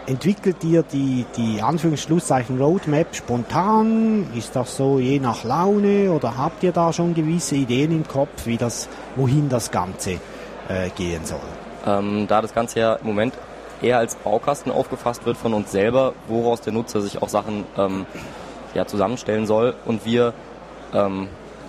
entwickelt 0.06 0.64
ihr 0.64 0.84
die, 0.84 1.26
die 1.36 1.62
Anführungsschlusszeichen 1.62 2.62
Roadmap 2.62 3.16
spontan? 3.16 4.28
Ist 4.36 4.56
das 4.56 4.78
so 4.78 5.00
je 5.00 5.20
nach 5.20 5.44
Laune 5.44 6.12
oder 6.12 6.38
habt 6.38 6.62
ihr 6.62 6.72
da 6.72 6.94
schon 6.94 7.16
gewisse 7.16 7.56
Ideen 7.56 7.92
im 7.92 8.08
Kopf, 8.08 8.46
wie 8.46 8.58
das, 8.58 8.88
wohin 9.16 9.50
das 9.50 9.72
Ganze 9.72 10.12
äh, 10.70 10.90
gehen 10.96 11.26
soll? 11.26 11.40
Ähm, 11.88 12.28
da 12.28 12.42
das 12.42 12.54
Ganze 12.54 12.80
ja 12.80 12.94
im 12.96 13.08
Moment 13.08 13.34
eher 13.82 13.98
als 13.98 14.16
Baukasten 14.16 14.72
aufgefasst 14.72 15.26
wird 15.26 15.38
von 15.38 15.54
uns 15.54 15.72
selber, 15.72 16.14
woraus 16.28 16.62
der 16.62 16.74
Nutzer 16.74 17.02
sich 17.02 17.22
auch 17.22 17.30
Sachen 17.30 17.66
ähm, 17.78 18.06
ja, 18.74 18.86
zusammenstellen 18.86 19.46
soll 19.46 19.76
und 19.86 20.06
wir, 20.06 20.34
ähm, 20.94 21.28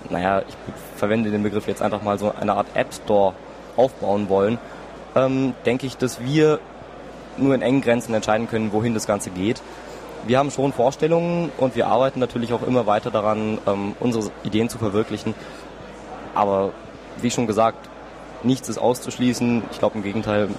naja, 0.09 0.41
ich 0.47 0.55
verwende 0.95 1.31
den 1.31 1.43
Begriff 1.43 1.67
jetzt 1.67 1.81
einfach 1.81 2.01
mal 2.01 2.17
so 2.17 2.33
eine 2.39 2.53
Art 2.53 2.67
App 2.73 2.93
Store 2.93 3.33
aufbauen 3.75 4.29
wollen, 4.29 4.57
ähm, 5.15 5.53
denke 5.65 5.85
ich, 5.87 5.97
dass 5.97 6.21
wir 6.21 6.59
nur 7.37 7.53
in 7.53 7.61
engen 7.61 7.81
Grenzen 7.81 8.13
entscheiden 8.13 8.47
können, 8.47 8.71
wohin 8.71 8.93
das 8.93 9.07
Ganze 9.07 9.29
geht. 9.29 9.61
Wir 10.25 10.39
haben 10.39 10.51
schon 10.51 10.73
Vorstellungen 10.73 11.51
und 11.57 11.75
wir 11.75 11.87
arbeiten 11.87 12.19
natürlich 12.19 12.53
auch 12.53 12.63
immer 12.63 12.87
weiter 12.87 13.11
daran, 13.11 13.59
ähm, 13.67 13.95
unsere 13.99 14.31
Ideen 14.43 14.69
zu 14.69 14.77
verwirklichen. 14.77 15.35
Aber 16.33 16.71
wie 17.21 17.29
schon 17.29 17.47
gesagt, 17.47 17.89
nichts 18.43 18.69
ist 18.69 18.77
auszuschließen. 18.77 19.63
Ich 19.71 19.79
glaube 19.79 19.97
im 19.97 20.03
Gegenteil, 20.03 20.49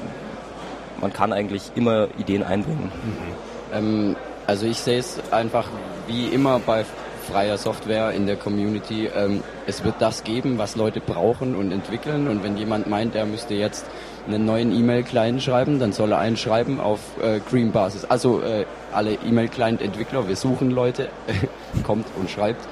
man 1.00 1.12
kann 1.12 1.32
eigentlich 1.32 1.72
immer 1.74 2.08
Ideen 2.18 2.42
einbringen. 2.42 2.92
Mhm. 3.04 3.74
Ähm, 3.74 4.16
also 4.46 4.66
ich 4.66 4.78
sehe 4.78 4.98
es 4.98 5.20
einfach 5.32 5.68
wie 6.06 6.28
immer 6.28 6.60
bei 6.60 6.84
freier 7.26 7.58
Software 7.58 8.12
in 8.12 8.26
der 8.26 8.36
Community. 8.36 9.06
Ähm, 9.06 9.42
es 9.66 9.84
wird 9.84 9.96
das 9.98 10.24
geben, 10.24 10.58
was 10.58 10.76
Leute 10.76 11.00
brauchen 11.00 11.56
und 11.56 11.72
entwickeln. 11.72 12.28
Und 12.28 12.44
wenn 12.44 12.56
jemand 12.56 12.86
meint, 12.86 13.14
er 13.14 13.26
müsste 13.26 13.54
jetzt 13.54 13.84
einen 14.26 14.44
neuen 14.44 14.74
E-Mail-Client 14.74 15.42
schreiben, 15.42 15.78
dann 15.78 15.92
soll 15.92 16.12
er 16.12 16.18
einen 16.18 16.36
schreiben 16.36 16.80
auf 16.80 17.00
äh, 17.20 17.40
Cream-Basis. 17.40 18.04
Also 18.04 18.40
äh, 18.42 18.64
alle 18.92 19.14
E-Mail-Client-Entwickler, 19.14 20.28
wir 20.28 20.36
suchen 20.36 20.70
Leute, 20.70 21.08
kommt 21.84 22.06
und 22.16 22.30
schreibt. 22.30 22.66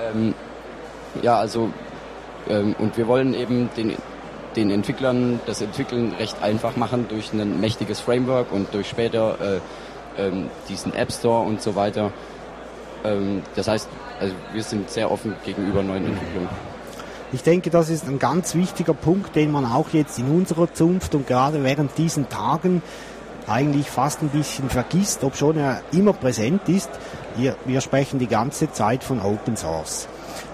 Ähm, 0.00 0.34
ja, 1.22 1.38
also 1.38 1.70
ähm, 2.48 2.74
und 2.78 2.96
wir 2.96 3.08
wollen 3.08 3.34
eben 3.34 3.70
den, 3.76 3.94
den 4.54 4.70
Entwicklern 4.70 5.40
das 5.46 5.60
Entwickeln 5.60 6.14
recht 6.18 6.42
einfach 6.42 6.76
machen 6.76 7.06
durch 7.08 7.32
ein 7.32 7.60
mächtiges 7.60 8.00
Framework 8.00 8.52
und 8.52 8.72
durch 8.74 8.88
später 8.88 9.38
äh, 9.40 9.60
ähm, 10.18 10.48
diesen 10.68 10.94
App 10.94 11.12
Store 11.12 11.46
und 11.46 11.62
so 11.62 11.74
weiter. 11.74 12.12
Ähm, 13.04 13.42
das 13.54 13.68
heißt, 13.68 13.88
also 14.20 14.34
wir 14.52 14.62
sind 14.62 14.90
sehr 14.90 15.10
offen 15.10 15.34
gegenüber 15.44 15.82
neuen 15.82 16.06
Entwicklungen. 16.06 16.48
Ich 17.32 17.42
denke, 17.42 17.70
das 17.70 17.90
ist 17.90 18.06
ein 18.06 18.18
ganz 18.18 18.54
wichtiger 18.54 18.94
Punkt, 18.94 19.34
den 19.34 19.50
man 19.50 19.64
auch 19.64 19.88
jetzt 19.92 20.18
in 20.18 20.30
unserer 20.30 20.72
Zunft 20.72 21.14
und 21.14 21.26
gerade 21.26 21.64
während 21.64 21.98
diesen 21.98 22.28
Tagen 22.28 22.82
eigentlich 23.48 23.90
fast 23.90 24.22
ein 24.22 24.28
bisschen 24.28 24.70
vergisst, 24.70 25.24
ob 25.24 25.36
schon 25.36 25.56
er 25.56 25.82
immer 25.92 26.12
präsent 26.12 26.68
ist. 26.68 26.90
Wir, 27.36 27.56
wir 27.64 27.80
sprechen 27.80 28.18
die 28.18 28.26
ganze 28.26 28.70
Zeit 28.72 29.04
von 29.04 29.20
Open 29.20 29.56
Source. 29.56 30.08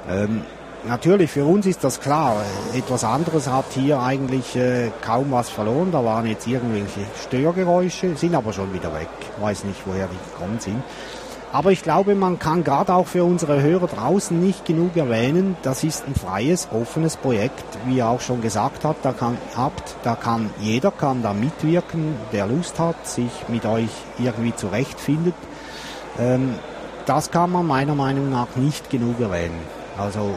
Ähm, 0.09 0.43
natürlich, 0.87 1.31
für 1.31 1.45
uns 1.45 1.67
ist 1.67 1.85
das 1.85 2.01
klar. 2.01 2.37
Etwas 2.75 3.05
anderes 3.05 3.49
hat 3.49 3.67
hier 3.75 4.01
eigentlich 4.01 4.57
äh, 4.57 4.91
kaum 5.01 5.31
was 5.31 5.49
verloren. 5.49 5.91
Da 5.93 6.05
waren 6.05 6.27
jetzt 6.27 6.47
irgendwelche 6.47 7.01
Störgeräusche, 7.27 8.17
sind 8.17 8.35
aber 8.35 8.53
schon 8.53 8.73
wieder 8.73 8.93
weg. 8.95 9.09
Weiß 9.41 9.65
nicht, 9.65 9.81
woher 9.87 10.09
die 10.09 10.31
gekommen 10.31 10.59
sind. 10.61 10.83
Aber 11.53 11.71
ich 11.71 11.83
glaube, 11.83 12.15
man 12.15 12.39
kann 12.39 12.65
gerade 12.65 12.95
auch 12.95 13.07
für 13.07 13.25
unsere 13.25 13.61
Hörer 13.61 13.87
draußen 13.87 14.41
nicht 14.41 14.65
genug 14.65 14.97
erwähnen, 14.97 15.55
das 15.61 15.85
ist 15.85 16.07
ein 16.07 16.15
freies, 16.15 16.69
offenes 16.73 17.19
Projekt, 17.19 17.63
wie 17.85 17.99
ihr 17.99 18.07
auch 18.07 18.23
schon 18.23 18.41
gesagt 18.41 18.87
habt, 18.87 19.05
da 19.05 19.13
kann, 19.13 19.37
habt, 19.55 19.97
da 20.03 20.15
kann 20.17 20.49
jeder 20.61 20.91
kann 20.91 21.23
da 21.23 21.35
mitwirken, 21.35 22.15
der 22.33 22.47
Lust 22.47 22.79
hat, 22.79 23.07
sich 23.07 23.31
mit 23.49 23.67
euch 23.67 23.91
irgendwie 24.19 24.57
zurechtfindet. 24.57 25.35
Ähm, 26.19 26.55
das 27.05 27.31
kann 27.31 27.53
man 27.53 27.67
meiner 27.67 27.95
Meinung 27.95 28.31
nach 28.31 28.57
nicht 28.57 28.89
genug 28.89 29.21
erwähnen. 29.21 29.59
Also 29.99 30.35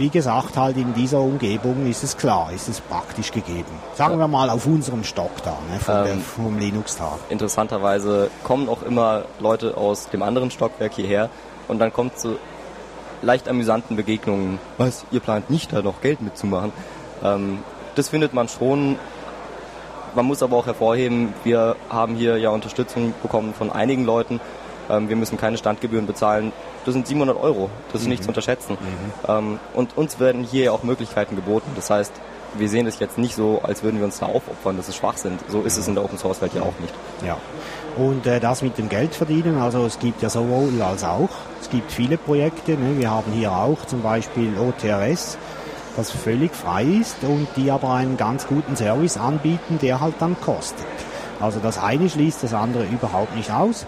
wie 0.00 0.08
gesagt, 0.08 0.56
halt 0.56 0.78
in 0.78 0.94
dieser 0.94 1.20
Umgebung 1.20 1.86
ist 1.86 2.02
es 2.02 2.16
klar, 2.16 2.50
ist 2.54 2.70
es 2.70 2.80
praktisch 2.80 3.32
gegeben. 3.32 3.70
Sagen 3.94 4.18
wir 4.18 4.28
mal 4.28 4.48
auf 4.48 4.64
unserem 4.64 5.04
Stock 5.04 5.30
da, 5.44 5.58
ne, 5.70 5.78
vom, 5.78 5.94
ähm, 5.94 6.04
der, 6.04 6.16
vom 6.16 6.58
Linux-Tag. 6.58 7.18
Interessanterweise 7.28 8.30
kommen 8.42 8.70
auch 8.70 8.82
immer 8.82 9.24
Leute 9.40 9.76
aus 9.76 10.08
dem 10.08 10.22
anderen 10.22 10.50
Stockwerk 10.50 10.94
hierher 10.94 11.28
und 11.68 11.80
dann 11.80 11.92
kommt 11.92 12.18
zu 12.18 12.38
leicht 13.20 13.46
amüsanten 13.46 13.94
Begegnungen. 13.94 14.58
Was, 14.78 15.04
ihr 15.10 15.20
plant 15.20 15.50
nicht 15.50 15.70
da 15.70 15.82
noch 15.82 16.00
Geld 16.00 16.22
mitzumachen? 16.22 16.72
Ähm, 17.22 17.58
das 17.94 18.08
findet 18.08 18.32
man 18.32 18.48
schon. 18.48 18.96
Man 20.14 20.24
muss 20.24 20.42
aber 20.42 20.56
auch 20.56 20.66
hervorheben, 20.66 21.34
wir 21.44 21.76
haben 21.90 22.14
hier 22.14 22.38
ja 22.38 22.48
Unterstützung 22.48 23.12
bekommen 23.22 23.52
von 23.52 23.70
einigen 23.70 24.06
Leuten. 24.06 24.40
Ähm, 24.88 25.10
wir 25.10 25.16
müssen 25.16 25.36
keine 25.36 25.58
Standgebühren 25.58 26.06
bezahlen 26.06 26.52
das 26.84 26.94
sind 26.94 27.06
700 27.06 27.36
Euro. 27.36 27.70
Das 27.92 28.00
ist 28.00 28.06
mhm. 28.06 28.10
nicht 28.12 28.22
zu 28.22 28.28
unterschätzen. 28.28 28.72
Mhm. 28.80 29.28
Ähm, 29.28 29.58
und 29.74 29.96
uns 29.96 30.18
werden 30.20 30.44
hier 30.44 30.72
auch 30.72 30.82
Möglichkeiten 30.82 31.36
geboten. 31.36 31.70
Das 31.76 31.90
heißt, 31.90 32.12
wir 32.54 32.68
sehen 32.68 32.86
das 32.86 32.98
jetzt 32.98 33.18
nicht 33.18 33.34
so, 33.34 33.60
als 33.62 33.82
würden 33.82 33.98
wir 33.98 34.04
uns 34.04 34.18
da 34.18 34.26
aufopfern, 34.26 34.76
dass 34.76 34.88
es 34.88 34.96
schwach 34.96 35.16
sind. 35.16 35.40
So 35.48 35.62
ist 35.62 35.76
es 35.76 35.86
in 35.88 35.94
der 35.94 36.04
Open 36.04 36.18
Source 36.18 36.40
Welt 36.40 36.54
ja 36.54 36.62
auch 36.62 36.78
nicht. 36.80 36.94
Ja. 37.24 37.36
Und 37.96 38.26
äh, 38.26 38.40
das 38.40 38.62
mit 38.62 38.78
dem 38.78 38.88
Geld 38.88 39.14
verdienen, 39.14 39.58
also 39.58 39.84
es 39.86 39.98
gibt 39.98 40.22
ja 40.22 40.30
sowohl 40.30 40.80
als 40.82 41.04
auch. 41.04 41.28
Es 41.60 41.70
gibt 41.70 41.92
viele 41.92 42.16
Projekte. 42.16 42.72
Ne? 42.72 42.98
Wir 42.98 43.10
haben 43.10 43.32
hier 43.32 43.52
auch 43.52 43.84
zum 43.86 44.02
Beispiel 44.02 44.52
OTRS, 44.58 45.38
das 45.96 46.10
völlig 46.10 46.54
frei 46.54 46.84
ist 46.84 47.22
und 47.22 47.48
die 47.56 47.70
aber 47.70 47.94
einen 47.94 48.16
ganz 48.16 48.46
guten 48.46 48.76
Service 48.76 49.16
anbieten, 49.16 49.78
der 49.80 50.00
halt 50.00 50.14
dann 50.18 50.40
kostet. 50.40 50.86
Also 51.40 51.58
das 51.60 51.78
eine 51.78 52.08
schließt 52.08 52.42
das 52.42 52.54
andere 52.54 52.84
überhaupt 52.84 53.34
nicht 53.36 53.50
aus. 53.50 53.86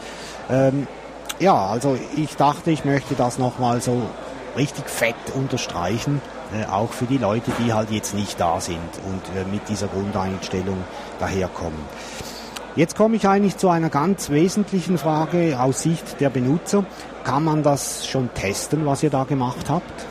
Ähm, 0.50 0.86
ja, 1.42 1.66
also 1.66 1.98
ich 2.16 2.36
dachte, 2.36 2.70
ich 2.70 2.84
möchte 2.84 3.14
das 3.14 3.38
nochmal 3.38 3.80
so 3.80 4.02
richtig 4.56 4.88
fett 4.88 5.16
unterstreichen, 5.34 6.22
äh, 6.54 6.66
auch 6.70 6.92
für 6.92 7.06
die 7.06 7.18
Leute, 7.18 7.50
die 7.58 7.72
halt 7.72 7.90
jetzt 7.90 8.14
nicht 8.14 8.40
da 8.40 8.60
sind 8.60 8.78
und 9.06 9.22
äh, 9.36 9.44
mit 9.50 9.68
dieser 9.68 9.88
Grundeinstellung 9.88 10.78
daherkommen. 11.18 11.80
Jetzt 12.76 12.96
komme 12.96 13.16
ich 13.16 13.28
eigentlich 13.28 13.58
zu 13.58 13.68
einer 13.68 13.90
ganz 13.90 14.30
wesentlichen 14.30 14.96
Frage 14.96 15.60
aus 15.60 15.82
Sicht 15.82 16.20
der 16.20 16.30
Benutzer. 16.30 16.86
Kann 17.24 17.44
man 17.44 17.62
das 17.62 18.06
schon 18.06 18.32
testen, 18.32 18.86
was 18.86 19.02
ihr 19.02 19.10
da 19.10 19.24
gemacht 19.24 19.68
habt? 19.68 20.06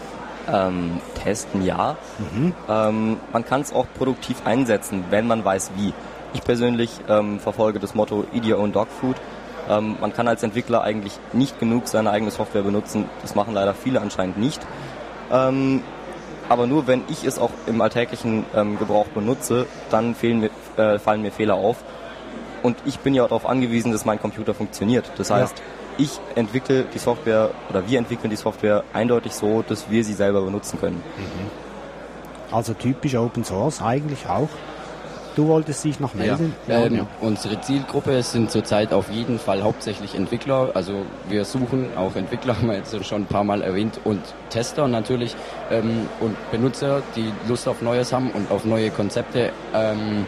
Ähm, 0.51 1.01
testen 1.23 1.63
ja. 1.63 1.95
Mhm. 2.19 2.53
Ähm, 2.69 3.17
man 3.31 3.45
kann 3.45 3.61
es 3.61 3.73
auch 3.73 3.87
produktiv 3.97 4.45
einsetzen, 4.45 5.05
wenn 5.09 5.27
man 5.27 5.43
weiß 5.43 5.71
wie. 5.75 5.93
Ich 6.33 6.43
persönlich 6.43 6.91
ähm, 7.09 7.39
verfolge 7.39 7.79
das 7.79 7.95
Motto 7.95 8.25
Eat 8.33 8.45
Your 8.45 8.59
Own 8.59 8.71
Dog 8.71 8.89
Food. 8.89 9.15
Ähm, 9.69 9.97
man 9.99 10.13
kann 10.13 10.27
als 10.27 10.43
Entwickler 10.43 10.81
eigentlich 10.83 11.13
nicht 11.33 11.59
genug 11.59 11.87
seine 11.87 12.11
eigene 12.11 12.31
Software 12.31 12.63
benutzen. 12.63 13.09
Das 13.21 13.35
machen 13.35 13.53
leider 13.53 13.73
viele 13.73 14.01
anscheinend 14.01 14.37
nicht. 14.37 14.61
Ähm, 15.31 15.83
aber 16.49 16.67
nur 16.67 16.87
wenn 16.87 17.03
ich 17.07 17.23
es 17.23 17.39
auch 17.39 17.51
im 17.65 17.79
alltäglichen 17.79 18.45
ähm, 18.53 18.77
Gebrauch 18.77 19.07
benutze, 19.07 19.67
dann 19.89 20.15
mir, 20.21 20.49
äh, 20.77 20.99
fallen 20.99 21.21
mir 21.21 21.31
Fehler 21.31 21.55
auf. 21.55 21.77
Und 22.63 22.77
ich 22.85 22.99
bin 22.99 23.13
ja 23.13 23.23
darauf 23.23 23.45
angewiesen, 23.45 23.91
dass 23.91 24.05
mein 24.05 24.19
Computer 24.19 24.53
funktioniert. 24.53 25.09
Das 25.17 25.31
heißt, 25.31 25.57
ja. 25.57 25.63
ich 25.97 26.19
entwickle 26.35 26.83
die 26.93 26.99
Software 26.99 27.51
oder 27.69 27.87
wir 27.87 27.97
entwickeln 27.97 28.29
die 28.29 28.35
Software 28.35 28.83
eindeutig 28.93 29.33
so, 29.33 29.63
dass 29.67 29.89
wir 29.89 30.03
sie 30.03 30.13
selber 30.13 30.41
benutzen 30.41 30.79
können. 30.79 30.97
Mhm. 31.17 32.53
Also 32.53 32.73
typisch 32.73 33.15
Open 33.15 33.45
Source 33.45 33.81
eigentlich 33.81 34.27
auch. 34.27 34.49
Du 35.35 35.47
wolltest 35.47 35.83
dich 35.83 35.99
noch 35.99 36.13
melden? 36.13 36.53
Ja, 36.67 36.85
ähm, 36.85 36.95
ja. 36.95 37.07
Unsere 37.21 37.61
Zielgruppe 37.61 38.21
sind 38.23 38.51
zurzeit 38.51 38.93
auf 38.93 39.09
jeden 39.09 39.39
Fall 39.39 39.63
hauptsächlich 39.63 40.15
Entwickler. 40.15 40.71
Also 40.73 41.05
wir 41.29 41.45
suchen 41.45 41.87
auch 41.95 42.15
Entwickler, 42.15 42.57
haben 42.57 42.67
wir 42.67 42.75
jetzt 42.75 43.05
schon 43.05 43.23
ein 43.23 43.27
paar 43.27 43.43
Mal 43.43 43.61
erwähnt, 43.61 43.99
und 44.03 44.21
Tester 44.49 44.87
natürlich 44.87 45.35
ähm, 45.69 46.07
und 46.19 46.35
Benutzer, 46.51 47.01
die 47.15 47.31
Lust 47.47 47.67
auf 47.67 47.81
Neues 47.81 48.11
haben 48.11 48.31
und 48.31 48.51
auf 48.51 48.65
neue 48.65 48.89
Konzepte. 48.89 49.51
Ähm, 49.73 50.27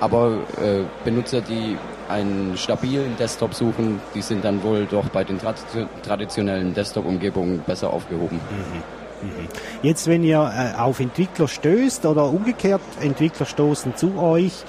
aber 0.00 0.38
äh, 0.62 0.82
Benutzer, 1.04 1.40
die 1.40 1.76
einen 2.08 2.56
stabilen 2.56 3.16
Desktop 3.16 3.54
suchen, 3.54 4.00
die 4.14 4.22
sind 4.22 4.44
dann 4.44 4.62
wohl 4.62 4.86
doch 4.86 5.08
bei 5.08 5.24
den 5.24 5.38
traditionellen 6.02 6.72
Desktop-Umgebungen 6.72 7.62
besser 7.66 7.92
aufgehoben. 7.92 8.36
Mhm. 8.36 8.97
Mhm. 9.22 9.48
Jetzt, 9.82 10.06
wenn 10.06 10.22
ihr 10.22 10.38
äh, 10.38 10.78
auf 10.78 11.00
Entwickler 11.00 11.48
stößt 11.48 12.06
oder 12.06 12.24
umgekehrt, 12.24 12.80
Entwickler 13.00 13.46
stoßen 13.46 13.96
zu 13.96 14.18
euch 14.18 14.64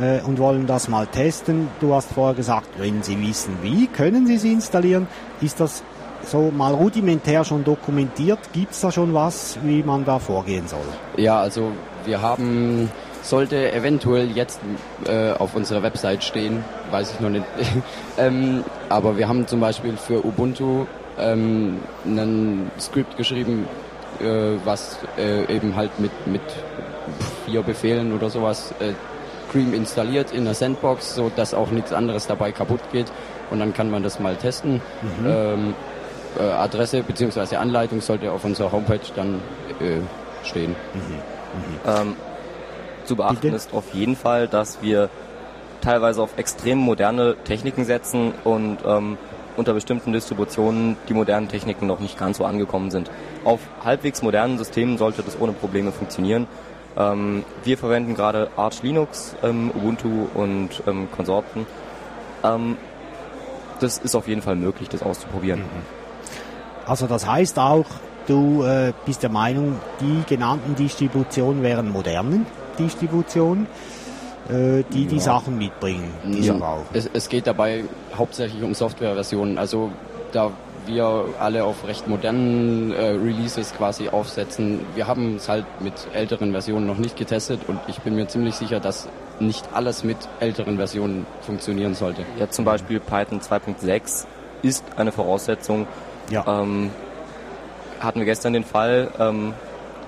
äh, 0.00 0.20
und 0.22 0.38
wollen 0.38 0.66
das 0.66 0.88
mal 0.88 1.06
testen, 1.06 1.68
du 1.80 1.94
hast 1.94 2.12
vorher 2.12 2.34
gesagt, 2.34 2.68
wenn 2.78 3.02
sie 3.02 3.20
wissen 3.20 3.58
wie, 3.62 3.86
können 3.86 4.26
sie 4.26 4.38
sie 4.38 4.52
installieren, 4.52 5.06
ist 5.40 5.60
das 5.60 5.82
so 6.26 6.50
mal 6.50 6.72
rudimentär 6.72 7.44
schon 7.44 7.64
dokumentiert? 7.64 8.38
Gibt 8.52 8.72
es 8.72 8.80
da 8.80 8.90
schon 8.90 9.14
was, 9.14 9.58
wie 9.62 9.82
man 9.82 10.04
da 10.04 10.18
vorgehen 10.18 10.66
soll? 10.66 10.80
Ja, 11.16 11.40
also 11.40 11.72
wir 12.04 12.20
haben, 12.22 12.90
sollte 13.22 13.72
eventuell 13.72 14.30
jetzt 14.30 14.60
äh, 15.06 15.32
auf 15.32 15.54
unserer 15.54 15.82
Website 15.82 16.24
stehen, 16.24 16.64
weiß 16.90 17.12
ich 17.12 17.20
noch 17.20 17.30
nicht. 17.30 17.44
ähm, 18.18 18.64
aber 18.88 19.16
wir 19.16 19.28
haben 19.28 19.46
zum 19.46 19.60
Beispiel 19.60 19.96
für 19.96 20.24
Ubuntu 20.24 20.86
ähm, 21.18 21.78
ein 22.04 22.70
Skript 22.78 23.16
geschrieben, 23.16 23.66
äh, 24.20 24.58
was 24.64 24.98
äh, 25.18 25.44
eben 25.54 25.76
halt 25.76 25.98
mit, 25.98 26.12
mit 26.26 26.42
vier 27.46 27.62
Befehlen 27.62 28.12
oder 28.14 28.30
sowas 28.30 28.74
äh, 28.80 28.92
Cream 29.50 29.74
installiert 29.74 30.32
in 30.32 30.44
der 30.44 30.54
Sandbox, 30.54 31.14
so 31.14 31.30
dass 31.34 31.54
auch 31.54 31.70
nichts 31.70 31.92
anderes 31.92 32.26
dabei 32.26 32.52
kaputt 32.52 32.80
geht. 32.92 33.06
Und 33.50 33.60
dann 33.60 33.74
kann 33.74 33.90
man 33.90 34.02
das 34.02 34.18
mal 34.18 34.36
testen. 34.36 34.80
Mhm. 35.20 35.26
Ähm, 35.26 35.74
äh, 36.38 36.42
Adresse 36.42 37.02
bzw. 37.02 37.56
Anleitung 37.56 38.00
sollte 38.00 38.32
auf 38.32 38.44
unserer 38.44 38.72
Homepage 38.72 39.00
dann 39.14 39.40
äh, 39.80 40.00
stehen. 40.44 40.74
Mhm. 40.94 41.00
Mhm. 41.00 42.00
Ähm, 42.00 42.16
zu 43.04 43.16
beachten 43.16 43.40
Bitte? 43.40 43.56
ist 43.56 43.72
auf 43.72 43.92
jeden 43.92 44.16
Fall, 44.16 44.48
dass 44.48 44.82
wir 44.82 45.10
teilweise 45.80 46.22
auf 46.22 46.38
extrem 46.38 46.78
moderne 46.78 47.36
Techniken 47.44 47.84
setzen 47.84 48.32
und 48.42 48.78
ähm, 48.86 49.18
unter 49.56 49.74
bestimmten 49.74 50.12
Distributionen 50.12 50.96
die 51.08 51.14
modernen 51.14 51.48
Techniken 51.48 51.86
noch 51.86 52.00
nicht 52.00 52.18
ganz 52.18 52.38
so 52.38 52.44
angekommen 52.44 52.90
sind. 52.90 53.10
Auf 53.44 53.60
halbwegs 53.84 54.22
modernen 54.22 54.58
Systemen 54.58 54.98
sollte 54.98 55.22
das 55.22 55.40
ohne 55.40 55.52
Probleme 55.52 55.92
funktionieren. 55.92 56.46
Ähm, 56.96 57.44
wir 57.64 57.78
verwenden 57.78 58.14
gerade 58.14 58.50
Arch 58.56 58.82
Linux, 58.82 59.34
ähm, 59.42 59.70
Ubuntu 59.74 60.28
und 60.34 60.82
ähm, 60.86 61.08
Konsorten. 61.10 61.66
Ähm, 62.42 62.76
das 63.80 63.98
ist 63.98 64.14
auf 64.14 64.28
jeden 64.28 64.42
Fall 64.42 64.56
möglich, 64.56 64.88
das 64.88 65.02
auszuprobieren. 65.02 65.60
Mhm. 65.60 66.04
Also 66.86 67.06
das 67.06 67.26
heißt 67.26 67.58
auch, 67.58 67.86
du 68.26 68.62
äh, 68.62 68.92
bist 69.06 69.22
der 69.22 69.30
Meinung, 69.30 69.80
die 70.00 70.22
genannten 70.26 70.74
Distributionen 70.76 71.62
wären 71.62 71.90
modernen 71.90 72.46
Distributionen, 72.78 73.66
äh, 74.48 74.84
die 74.92 75.04
ja. 75.04 75.10
die 75.10 75.20
Sachen 75.20 75.58
mitbringen, 75.58 76.12
die 76.24 76.38
ja. 76.38 76.54
sie 76.54 76.58
brauchen. 76.58 76.86
Es, 76.92 77.08
es 77.12 77.28
geht 77.28 77.46
dabei 77.46 77.84
hauptsächlich 78.14 78.62
um 78.62 78.74
Softwareversionen. 78.74 79.58
Also 79.58 79.90
da 80.32 80.50
wir 80.86 81.24
alle 81.40 81.64
auf 81.64 81.86
recht 81.86 82.08
modernen 82.08 82.92
äh, 82.92 83.10
Releases 83.10 83.74
quasi 83.74 84.08
aufsetzen. 84.08 84.80
Wir 84.94 85.06
haben 85.06 85.36
es 85.36 85.48
halt 85.48 85.64
mit 85.80 85.94
älteren 86.12 86.52
Versionen 86.52 86.86
noch 86.86 86.98
nicht 86.98 87.16
getestet 87.16 87.60
und 87.68 87.80
ich 87.88 88.00
bin 88.00 88.14
mir 88.14 88.28
ziemlich 88.28 88.54
sicher, 88.54 88.80
dass 88.80 89.08
nicht 89.40 89.68
alles 89.72 90.04
mit 90.04 90.16
älteren 90.40 90.76
Versionen 90.76 91.26
funktionieren 91.40 91.94
sollte. 91.94 92.24
Ja, 92.38 92.48
zum 92.50 92.64
Beispiel 92.64 93.00
Python 93.00 93.40
2.6 93.40 94.26
ist 94.62 94.84
eine 94.96 95.12
Voraussetzung. 95.12 95.86
Ja. 96.30 96.44
Ähm, 96.46 96.90
hatten 98.00 98.20
wir 98.20 98.26
gestern 98.26 98.52
den 98.52 98.64
Fall, 98.64 99.10
ähm, 99.18 99.54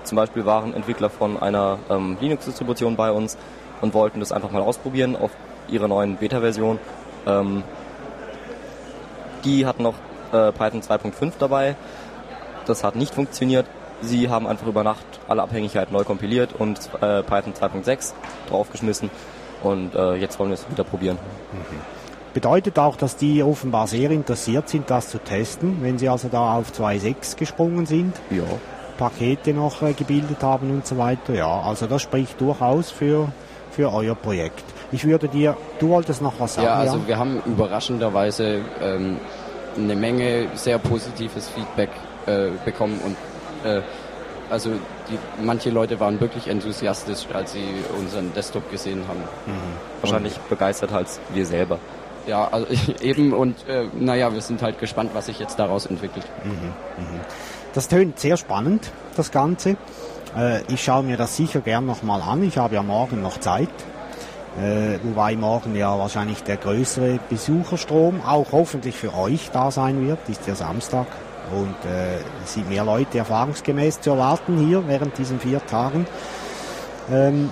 zum 0.03 0.15
Beispiel 0.15 0.45
waren 0.45 0.73
Entwickler 0.73 1.09
von 1.09 1.37
einer 1.37 1.79
ähm, 1.89 2.17
Linux-Distribution 2.21 2.95
bei 2.95 3.11
uns 3.11 3.37
und 3.81 3.93
wollten 3.93 4.19
das 4.19 4.31
einfach 4.31 4.51
mal 4.51 4.61
ausprobieren 4.61 5.15
auf 5.15 5.31
ihrer 5.67 5.87
neuen 5.87 6.17
Beta-Version. 6.17 6.79
Ähm, 7.25 7.63
die 9.43 9.65
hatten 9.65 9.83
noch 9.83 9.95
äh, 10.31 10.51
Python 10.51 10.81
2.5 10.81 11.33
dabei. 11.39 11.75
Das 12.65 12.83
hat 12.83 12.95
nicht 12.95 13.13
funktioniert. 13.13 13.65
Sie 14.01 14.29
haben 14.29 14.45
einfach 14.45 14.67
über 14.67 14.83
Nacht 14.83 15.05
alle 15.27 15.41
Abhängigkeiten 15.41 15.93
neu 15.93 16.03
kompiliert 16.03 16.53
und 16.57 16.77
äh, 17.01 17.23
Python 17.23 17.53
2.6 17.53 18.13
draufgeschmissen. 18.49 19.09
Und 19.63 19.95
äh, 19.95 20.15
jetzt 20.15 20.39
wollen 20.39 20.49
wir 20.49 20.55
es 20.55 20.69
wieder 20.69 20.83
probieren. 20.83 21.17
Mhm. 21.51 21.97
Bedeutet 22.33 22.77
auch, 22.77 22.95
dass 22.95 23.15
die 23.15 23.41
offenbar 23.41 23.87
sehr 23.87 24.11
interessiert 24.11 24.69
sind, 24.69 24.91
das 24.91 25.09
zu 25.09 25.17
testen, 25.17 25.77
wenn 25.81 25.97
sie 25.97 26.07
also 26.07 26.27
da 26.27 26.55
auf 26.55 26.71
2.6 26.71 27.35
gesprungen 27.35 27.87
sind. 27.87 28.15
Ja. 28.29 28.43
Pakete 28.97 29.53
noch 29.53 29.81
äh, 29.81 29.93
gebildet 29.93 30.43
haben 30.43 30.69
und 30.69 30.85
so 30.85 30.97
weiter. 30.97 31.33
Ja, 31.33 31.61
also 31.61 31.87
das 31.87 32.01
spricht 32.01 32.39
durchaus 32.39 32.91
für, 32.91 33.29
für 33.77 33.93
euer 33.93 34.15
Projekt. 34.15 34.63
Ich 34.91 35.05
würde 35.05 35.27
dir, 35.27 35.55
du 35.79 35.89
wolltest 35.89 36.19
noch 36.23 36.33
was 36.39 36.55
sagen. 36.55 36.65
Ja, 36.65 36.73
also 36.73 36.97
ja? 36.97 37.07
wir 37.07 37.19
haben 37.19 37.41
überraschenderweise 37.45 38.61
ähm, 38.81 39.17
eine 39.77 39.95
Menge 39.95 40.47
sehr 40.55 40.79
positives 40.79 41.47
Feedback 41.49 41.91
äh, 42.25 42.49
bekommen 42.65 42.99
und 43.05 43.15
äh, 43.69 43.81
also 44.49 44.71
die, 44.71 45.43
manche 45.43 45.69
Leute 45.69 45.99
waren 45.99 46.19
wirklich 46.19 46.47
enthusiastisch, 46.47 47.27
als 47.31 47.51
sie 47.51 47.65
unseren 47.99 48.33
Desktop 48.33 48.71
gesehen 48.71 49.03
haben. 49.07 49.19
Mhm. 49.45 50.01
Wahrscheinlich 50.01 50.37
und, 50.37 50.49
begeisterter 50.49 50.97
als 50.97 51.19
wir 51.31 51.45
selber. 51.45 51.77
Ja, 52.25 52.47
also 52.47 52.65
eben 53.01 53.31
und 53.31 53.57
äh, 53.67 53.85
naja, 53.93 54.33
wir 54.33 54.41
sind 54.41 54.63
halt 54.63 54.79
gespannt, 54.79 55.11
was 55.13 55.27
sich 55.27 55.37
jetzt 55.37 55.59
daraus 55.59 55.85
entwickelt. 55.85 56.25
Mhm, 56.43 56.51
mhm. 56.51 57.19
Das 57.75 57.87
tönt 57.89 58.17
sehr 58.17 58.37
spannend, 58.37 58.91
das 59.15 59.29
Ganze. 59.29 59.77
Äh, 60.35 60.61
ich 60.73 60.83
schaue 60.83 61.03
mir 61.03 61.17
das 61.17 61.35
sicher 61.35 61.61
gern 61.61 61.85
nochmal 61.85 62.21
an. 62.21 62.43
Ich 62.43 62.57
habe 62.57 62.75
ja 62.75 62.83
morgen 62.83 63.21
noch 63.21 63.39
Zeit. 63.39 63.69
Äh, 64.59 64.97
wobei 65.03 65.35
morgen 65.35 65.75
ja 65.75 65.97
wahrscheinlich 65.99 66.41
der 66.43 66.57
größere 66.57 67.19
Besucherstrom 67.29 68.21
auch 68.25 68.47
hoffentlich 68.51 68.95
für 68.95 69.13
euch 69.13 69.51
da 69.53 69.69
sein 69.69 70.07
wird, 70.07 70.17
ist 70.29 70.47
ja 70.47 70.55
Samstag 70.55 71.05
und 71.51 71.75
äh, 71.89 72.17
es 72.43 72.55
sind 72.55 72.67
mehr 72.67 72.83
Leute 72.83 73.19
erfahrungsgemäß 73.19 74.01
zu 74.01 74.11
erwarten 74.11 74.57
hier 74.57 74.87
während 74.87 75.15
diesen 75.17 75.39
vier 75.39 75.63
Tagen. 75.65 76.07
Ähm, 77.11 77.51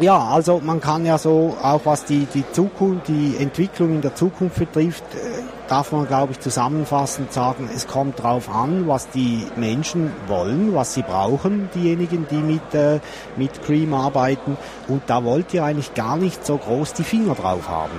ja, 0.00 0.18
also 0.18 0.60
man 0.60 0.80
kann 0.80 1.06
ja 1.06 1.18
so, 1.18 1.56
auch 1.62 1.80
was 1.84 2.04
die, 2.04 2.26
die 2.34 2.44
Zukunft, 2.52 3.08
die 3.08 3.36
Entwicklung 3.38 3.90
in 3.90 4.00
der 4.00 4.14
Zukunft 4.14 4.58
betrifft, 4.58 5.04
äh, 5.14 5.42
darf 5.68 5.92
man, 5.92 6.06
glaube 6.06 6.32
ich, 6.32 6.40
zusammenfassend 6.40 7.32
sagen, 7.32 7.70
es 7.74 7.86
kommt 7.86 8.18
darauf 8.18 8.48
an, 8.48 8.88
was 8.88 9.08
die 9.10 9.46
Menschen 9.56 10.12
wollen, 10.26 10.74
was 10.74 10.94
sie 10.94 11.02
brauchen, 11.02 11.70
diejenigen, 11.74 12.26
die 12.30 12.36
mit, 12.36 12.74
äh, 12.74 13.00
mit 13.36 13.62
Cream 13.62 13.94
arbeiten. 13.94 14.56
Und 14.88 15.02
da 15.06 15.24
wollt 15.24 15.54
ihr 15.54 15.64
eigentlich 15.64 15.94
gar 15.94 16.16
nicht 16.16 16.44
so 16.44 16.56
groß 16.56 16.94
die 16.94 17.04
Finger 17.04 17.34
drauf 17.34 17.68
haben. 17.68 17.98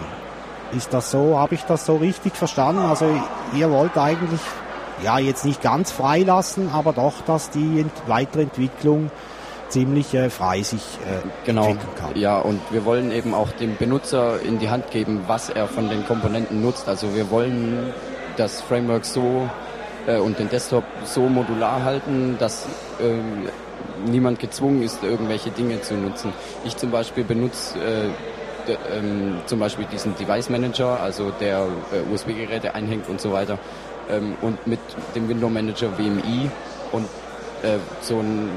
Ist 0.75 0.93
das 0.93 1.11
so, 1.11 1.37
habe 1.39 1.55
ich 1.55 1.63
das 1.63 1.85
so 1.85 1.95
richtig 1.95 2.35
verstanden? 2.35 2.81
Also 2.81 3.05
ihr 3.55 3.71
wollt 3.71 3.97
eigentlich, 3.97 4.41
ja, 5.01 5.17
jetzt 5.19 5.45
nicht 5.45 5.61
ganz 5.61 5.91
freilassen, 5.91 6.69
aber 6.73 6.91
doch, 6.91 7.21
dass 7.25 7.49
die 7.51 7.79
Ent 7.79 7.93
weitere 8.07 8.43
Entwicklung 8.43 9.09
ziemlich 9.69 10.13
äh, 10.13 10.29
frei 10.29 10.63
sich 10.63 10.81
äh, 10.81 11.27
genau. 11.45 11.69
entwickeln 11.69 11.95
kann. 11.95 12.15
Ja, 12.15 12.39
und 12.39 12.61
wir 12.71 12.85
wollen 12.85 13.11
eben 13.11 13.33
auch 13.33 13.51
dem 13.51 13.75
Benutzer 13.77 14.41
in 14.41 14.59
die 14.59 14.69
Hand 14.69 14.91
geben, 14.91 15.23
was 15.27 15.49
er 15.49 15.67
von 15.67 15.89
den 15.89 16.05
Komponenten 16.05 16.61
nutzt. 16.61 16.87
Also 16.87 17.15
wir 17.15 17.29
wollen 17.31 17.93
das 18.37 18.61
Framework 18.61 19.05
so 19.05 19.49
äh, 20.07 20.17
und 20.17 20.39
den 20.39 20.49
Desktop 20.49 20.83
so 21.03 21.21
modular 21.21 21.83
halten, 21.83 22.37
dass 22.39 22.67
ähm, 23.01 23.49
niemand 24.05 24.39
gezwungen 24.39 24.81
ist, 24.83 25.03
irgendwelche 25.03 25.49
Dinge 25.49 25.81
zu 25.81 25.95
nutzen. 25.95 26.33
Ich 26.63 26.77
zum 26.77 26.91
Beispiel 26.91 27.23
benutze 27.23 27.79
äh, 27.79 28.09
ähm, 28.91 29.37
zum 29.45 29.59
Beispiel 29.59 29.85
diesen 29.91 30.15
Device 30.15 30.49
Manager, 30.49 30.99
also 30.99 31.31
der 31.39 31.67
äh, 31.91 32.13
USB-Geräte 32.13 32.73
einhängt 32.73 33.07
und 33.09 33.21
so 33.21 33.31
weiter. 33.31 33.59
Ähm, 34.09 34.35
und 34.41 34.65
mit 34.67 34.79
dem 35.15 35.29
Window 35.29 35.49
Manager 35.49 35.97
WMI 35.97 36.49
und 36.91 37.05
äh, 37.63 37.77
so 38.01 38.19
ein 38.19 38.49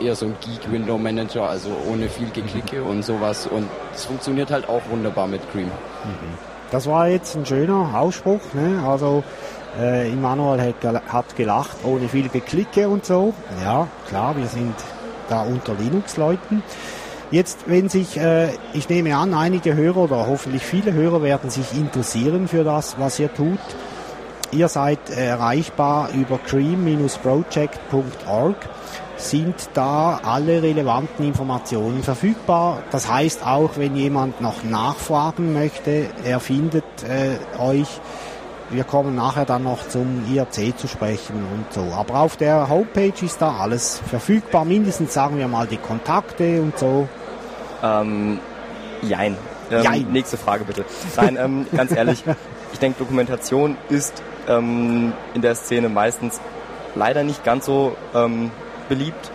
eher 0.00 0.14
so 0.14 0.26
ein 0.26 0.36
Geek-Window-Manager, 0.40 1.48
also 1.48 1.70
ohne 1.90 2.08
viel 2.08 2.30
Geklicke 2.30 2.80
mhm. 2.80 2.88
und 2.88 3.04
sowas. 3.04 3.46
Und 3.46 3.68
es 3.94 4.04
funktioniert 4.04 4.50
halt 4.50 4.68
auch 4.68 4.82
wunderbar 4.90 5.26
mit 5.26 5.40
Cream. 5.52 5.66
Mhm. 5.66 6.38
Das 6.70 6.86
war 6.86 7.08
jetzt 7.08 7.36
ein 7.36 7.46
schöner 7.46 7.98
Ausspruch. 7.98 8.40
Ne? 8.52 8.82
Also 8.86 9.22
äh, 9.78 10.10
Immanuel 10.10 10.60
hat, 10.60 11.12
hat 11.12 11.36
gelacht, 11.36 11.76
ohne 11.84 12.08
viel 12.08 12.28
Geklicke 12.28 12.88
und 12.88 13.04
so. 13.04 13.34
Ja, 13.62 13.86
klar, 14.08 14.36
wir 14.36 14.46
sind 14.46 14.74
da 15.28 15.42
unter 15.42 15.74
Linux-Leuten. 15.74 16.62
Jetzt, 17.30 17.60
wenn 17.66 17.88
sich, 17.88 18.16
äh, 18.16 18.48
ich 18.74 18.88
nehme 18.88 19.16
an, 19.16 19.34
einige 19.34 19.74
Hörer 19.74 19.98
oder 19.98 20.26
hoffentlich 20.26 20.62
viele 20.62 20.92
Hörer 20.92 21.22
werden 21.22 21.50
sich 21.50 21.74
interessieren 21.74 22.48
für 22.48 22.64
das, 22.64 22.96
was 22.98 23.18
ihr 23.18 23.32
tut. 23.32 23.58
Ihr 24.52 24.68
seid 24.68 25.10
erreichbar 25.10 26.10
über 26.14 26.38
cream-project.org 26.38 28.56
sind 29.24 29.54
da 29.74 30.20
alle 30.22 30.62
relevanten 30.62 31.26
Informationen 31.26 32.02
verfügbar. 32.02 32.82
Das 32.90 33.10
heißt 33.10 33.46
auch, 33.46 33.72
wenn 33.76 33.96
jemand 33.96 34.40
noch 34.40 34.62
nachfragen 34.64 35.52
möchte, 35.52 36.06
er 36.24 36.40
findet 36.40 36.84
äh, 37.02 37.60
euch. 37.60 37.88
Wir 38.70 38.84
kommen 38.84 39.14
nachher 39.14 39.44
dann 39.44 39.64
noch 39.64 39.88
zum 39.88 40.24
IRC 40.32 40.76
zu 40.78 40.88
sprechen 40.88 41.36
und 41.52 41.72
so. 41.72 41.82
Aber 41.94 42.20
auf 42.20 42.36
der 42.36 42.68
Homepage 42.68 43.12
ist 43.24 43.40
da 43.40 43.56
alles 43.58 44.00
verfügbar. 44.06 44.64
Mindestens 44.64 45.14
sagen 45.14 45.38
wir 45.38 45.48
mal 45.48 45.66
die 45.66 45.76
Kontakte 45.76 46.62
und 46.62 46.78
so. 46.78 47.08
Ähm, 47.82 48.40
jein. 49.02 49.36
Ähm, 49.70 49.82
jein. 49.82 50.12
Nächste 50.12 50.36
Frage 50.36 50.64
bitte. 50.64 50.84
Nein, 51.16 51.36
ähm, 51.38 51.66
ganz 51.76 51.92
ehrlich, 51.92 52.24
ich 52.72 52.78
denke, 52.78 52.98
Dokumentation 52.98 53.76
ist 53.90 54.22
ähm, 54.48 55.12
in 55.34 55.42
der 55.42 55.54
Szene 55.54 55.88
meistens 55.88 56.40
leider 56.94 57.22
nicht 57.22 57.44
ganz 57.44 57.66
so 57.66 57.96
ähm, 58.14 58.50
beliebt. 58.88 59.30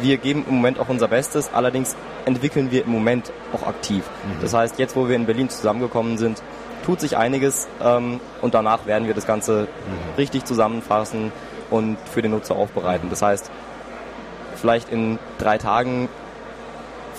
Wir 0.00 0.16
geben 0.16 0.44
im 0.48 0.56
Moment 0.56 0.78
auch 0.78 0.88
unser 0.88 1.08
Bestes, 1.08 1.50
allerdings 1.52 1.96
entwickeln 2.24 2.70
wir 2.70 2.84
im 2.84 2.92
Moment 2.92 3.32
auch 3.52 3.66
aktiv. 3.66 4.04
Mhm. 4.24 4.40
Das 4.42 4.54
heißt, 4.54 4.78
jetzt 4.78 4.94
wo 4.94 5.08
wir 5.08 5.16
in 5.16 5.26
Berlin 5.26 5.48
zusammengekommen 5.48 6.18
sind, 6.18 6.42
tut 6.84 7.00
sich 7.00 7.16
einiges 7.16 7.68
ähm, 7.82 8.20
und 8.40 8.54
danach 8.54 8.86
werden 8.86 9.06
wir 9.06 9.14
das 9.14 9.26
Ganze 9.26 9.62
mhm. 9.62 10.14
richtig 10.16 10.44
zusammenfassen 10.44 11.32
und 11.70 11.98
für 12.12 12.22
den 12.22 12.30
Nutzer 12.30 12.54
aufbereiten. 12.54 13.10
Das 13.10 13.22
heißt, 13.22 13.50
vielleicht 14.56 14.90
in 14.90 15.18
drei 15.38 15.58
Tagen, 15.58 16.08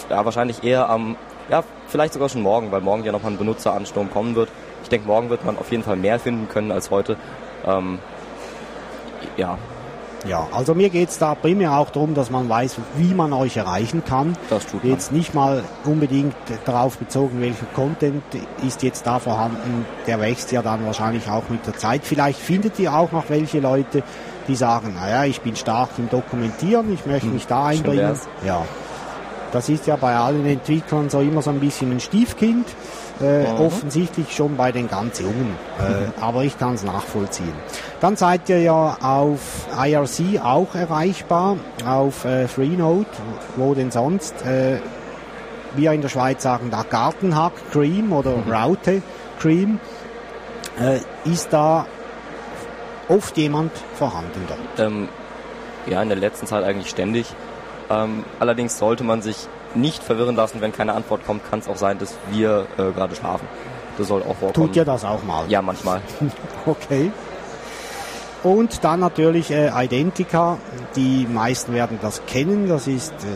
ja, 0.10 0.24
wahrscheinlich 0.24 0.64
eher 0.64 0.90
am, 0.90 1.18
ja, 1.50 1.64
vielleicht 1.88 2.14
sogar 2.14 2.30
schon 2.30 2.42
morgen, 2.42 2.72
weil 2.72 2.82
morgen 2.82 3.04
ja 3.04 3.12
nochmal 3.12 3.32
ein 3.32 3.38
Benutzeransturm 3.38 4.12
kommen 4.12 4.36
wird. 4.36 4.50
Ich 4.84 4.90
denke, 4.90 5.08
morgen 5.08 5.30
wird 5.30 5.46
man 5.46 5.58
auf 5.58 5.72
jeden 5.72 5.84
Fall 5.84 5.98
mehr 5.98 6.20
finden 6.20 6.48
können 6.48 6.72
als 6.72 6.90
heute. 6.90 7.18
Ähm, 7.66 8.00
ja, 9.38 9.58
ja, 10.28 10.48
also 10.52 10.76
mir 10.76 10.90
geht 10.90 11.10
es 11.10 11.18
da 11.18 11.36
primär 11.36 11.78
auch 11.78 11.90
darum, 11.90 12.14
dass 12.14 12.30
man 12.30 12.50
weiß, 12.50 12.78
wie 12.98 13.14
man 13.14 13.34
euch 13.34 13.58
erreichen 13.58 14.04
kann. 14.04 14.36
Das 14.50 14.66
tut 14.66 14.84
man. 14.84 14.94
Jetzt 14.94 15.12
nicht 15.12 15.34
mal 15.34 15.64
unbedingt 15.86 16.36
darauf 16.66 16.98
bezogen, 16.98 17.42
welcher 17.42 17.66
Content 17.74 18.24
ist 18.66 18.84
jetzt 18.84 19.06
da 19.08 19.20
vorhanden. 19.20 19.86
Der 20.08 20.20
wächst 20.20 20.52
ja 20.52 20.62
dann 20.62 20.86
wahrscheinlich 20.86 21.30
auch 21.30 21.50
mit 21.50 21.66
der 21.66 21.78
Zeit. 21.78 22.02
Vielleicht 22.04 22.40
findet 22.40 22.80
ihr 22.80 22.94
auch 22.94 23.12
noch 23.12 23.30
welche 23.30 23.60
Leute, 23.60 24.04
die 24.48 24.56
sagen, 24.56 24.96
naja, 24.96 25.26
ich 25.26 25.42
bin 25.42 25.56
stark 25.56 25.90
im 25.98 26.10
Dokumentieren, 26.10 26.92
ich 26.94 27.06
möchte 27.06 27.28
hm, 27.28 27.34
mich 27.36 27.48
da 27.48 27.68
einbringen. 27.68 28.20
Ja, 28.46 28.66
das 29.52 29.70
ist 29.70 29.88
ja 29.88 29.96
bei 29.96 30.16
allen 30.16 30.46
Entwicklern 30.46 31.10
so 31.10 31.20
immer 31.20 31.42
so 31.42 31.50
ein 31.50 31.60
bisschen 31.60 31.92
ein 31.92 32.00
Stiefkind. 32.00 32.66
Äh, 33.22 33.52
mhm. 33.52 33.60
Offensichtlich 33.60 34.34
schon 34.34 34.56
bei 34.56 34.72
den 34.72 34.88
ganz 34.88 35.20
Jungen. 35.20 35.56
Äh, 35.78 36.22
aber 36.22 36.44
ich 36.44 36.58
kann 36.58 36.76
es 36.76 36.84
nachvollziehen. 36.84 37.54
Dann 38.00 38.16
seid 38.16 38.48
ihr 38.48 38.62
ja 38.62 38.98
auf 39.02 39.68
IRC 39.78 40.42
auch 40.42 40.74
erreichbar, 40.74 41.58
auf 41.86 42.24
äh, 42.24 42.48
Freenode, 42.48 43.10
wo 43.58 43.74
denn 43.74 43.92
sonst. 43.92 44.46
Äh, 44.46 44.80
wir 45.76 45.92
in 45.92 46.02
der 46.02 46.10
Schweiz 46.10 46.44
sagen 46.44 46.72
da 46.72 46.84
Gartenhack 46.84 47.54
Cream 47.72 48.12
oder 48.12 48.38
mhm. 48.38 48.52
Raute 48.52 49.02
Cream. 49.40 49.80
Äh, 50.80 51.00
ist 51.30 51.52
da 51.52 51.86
oft 53.10 53.36
jemand 53.38 53.72
vorhanden 53.96 54.48
dort? 54.48 54.88
Ähm, 54.88 55.10
ja, 55.88 56.02
in 56.02 56.10
der 56.10 56.18
letzten 56.18 56.48
Zeit 56.48 56.64
eigentlich 56.64 56.90
ständig. 56.90 57.28
Ähm, 57.90 58.24
allerdings 58.40 58.78
sollte 58.78 59.04
man 59.04 59.22
sich 59.22 59.48
nicht 59.76 60.04
verwirren 60.04 60.36
lassen, 60.36 60.62
wenn 60.62 60.72
keine 60.72 60.94
Antwort 60.94 61.26
kommt, 61.26 61.50
kann 61.50 61.60
es 61.60 61.68
auch 61.68 61.78
sein, 61.78 61.98
dass 62.00 62.16
wir 62.32 62.68
äh, 62.78 62.92
gerade 62.92 63.16
schlafen. 63.16 63.48
Das 63.98 64.08
soll 64.08 64.22
auch 64.22 64.36
vorkommen. 64.36 64.68
Tut 64.68 64.76
ihr 64.76 64.86
das 64.86 65.04
auch 65.04 65.24
mal? 65.24 65.46
Ja, 65.50 65.62
manchmal. 65.62 66.02
okay. 66.66 67.12
Und 68.44 68.84
dann 68.84 69.02
natürlich 69.02 69.52
äh, 69.52 69.70
Identica. 69.76 70.58
Die 70.96 71.28
meisten 71.30 71.74
werden 71.74 72.00
das 72.02 72.22
kennen. 72.26 72.70
Das 72.70 72.88
ist 72.88 73.12
äh, 73.12 73.28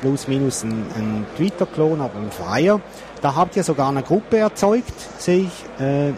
plus 0.00 0.26
minus 0.26 0.64
ein, 0.64 0.86
ein 0.96 1.26
Twitter-Klon, 1.36 2.00
aber 2.00 2.18
ein 2.18 2.30
freier. 2.30 2.80
Da 3.22 3.34
habt 3.34 3.56
ihr 3.56 3.62
sogar 3.62 3.88
eine 3.88 4.02
Gruppe 4.02 4.38
erzeugt, 4.38 4.94
sehe 5.18 5.46
ich, 5.46 5.82
äh, 5.84 6.12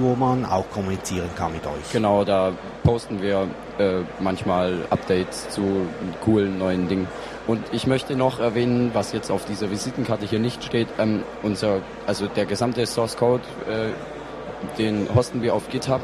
wo 0.00 0.14
man 0.14 0.44
auch 0.44 0.68
kommunizieren 0.70 1.30
kann 1.36 1.52
mit 1.52 1.66
euch. 1.66 1.92
Genau, 1.92 2.24
da 2.24 2.52
posten 2.82 3.22
wir 3.22 3.48
äh, 3.78 4.00
manchmal 4.20 4.86
Updates 4.90 5.48
zu 5.50 5.86
coolen 6.24 6.58
neuen 6.58 6.88
Dingen. 6.88 7.08
Und 7.46 7.64
ich 7.72 7.86
möchte 7.86 8.16
noch 8.16 8.38
erwähnen, 8.38 8.90
was 8.92 9.12
jetzt 9.12 9.30
auf 9.30 9.44
dieser 9.44 9.70
Visitenkarte 9.70 10.26
hier 10.26 10.38
nicht 10.38 10.64
steht, 10.64 10.88
ähm, 10.98 11.22
unser, 11.42 11.80
also 12.06 12.26
der 12.26 12.46
gesamte 12.46 12.86
Source 12.86 13.16
Code, 13.16 13.42
äh, 13.68 14.78
den 14.78 15.08
hosten 15.14 15.42
wir 15.42 15.54
auf 15.54 15.68
GitHub, 15.68 16.02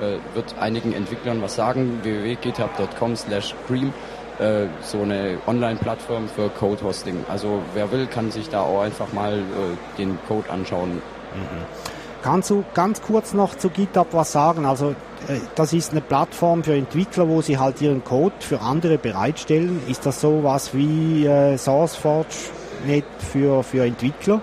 äh, 0.00 0.18
wird 0.34 0.54
einigen 0.58 0.92
Entwicklern 0.92 1.42
was 1.42 1.56
sagen, 1.56 2.00
www.github.com 2.02 3.16
slash 3.16 3.54
cream, 3.66 3.92
äh, 4.38 4.66
so 4.80 5.02
eine 5.02 5.38
Online-Plattform 5.46 6.28
für 6.28 6.48
Code-Hosting. 6.50 7.24
Also 7.28 7.62
wer 7.74 7.90
will, 7.92 8.06
kann 8.06 8.30
sich 8.30 8.48
da 8.48 8.60
auch 8.60 8.82
einfach 8.82 9.12
mal 9.12 9.38
äh, 9.38 9.98
den 9.98 10.18
Code 10.28 10.50
anschauen. 10.50 10.90
Mhm. 11.34 11.95
Kannst 12.26 12.50
du 12.50 12.64
ganz 12.74 13.02
kurz 13.02 13.34
noch 13.34 13.54
zu 13.54 13.70
GitHub 13.70 14.08
was 14.10 14.32
sagen? 14.32 14.66
Also 14.66 14.96
äh, 15.28 15.38
das 15.54 15.72
ist 15.72 15.92
eine 15.92 16.00
Plattform 16.00 16.64
für 16.64 16.74
Entwickler, 16.74 17.28
wo 17.28 17.40
sie 17.40 17.56
halt 17.56 17.80
ihren 17.80 18.02
Code 18.02 18.34
für 18.40 18.60
andere 18.62 18.98
bereitstellen. 18.98 19.80
Ist 19.86 20.06
das 20.06 20.22
so 20.22 20.42
was 20.42 20.74
wie 20.74 21.24
äh, 21.24 21.56
SourceForge 21.56 22.34
nicht 22.84 23.06
für, 23.18 23.62
für 23.62 23.84
Entwickler? 23.84 24.40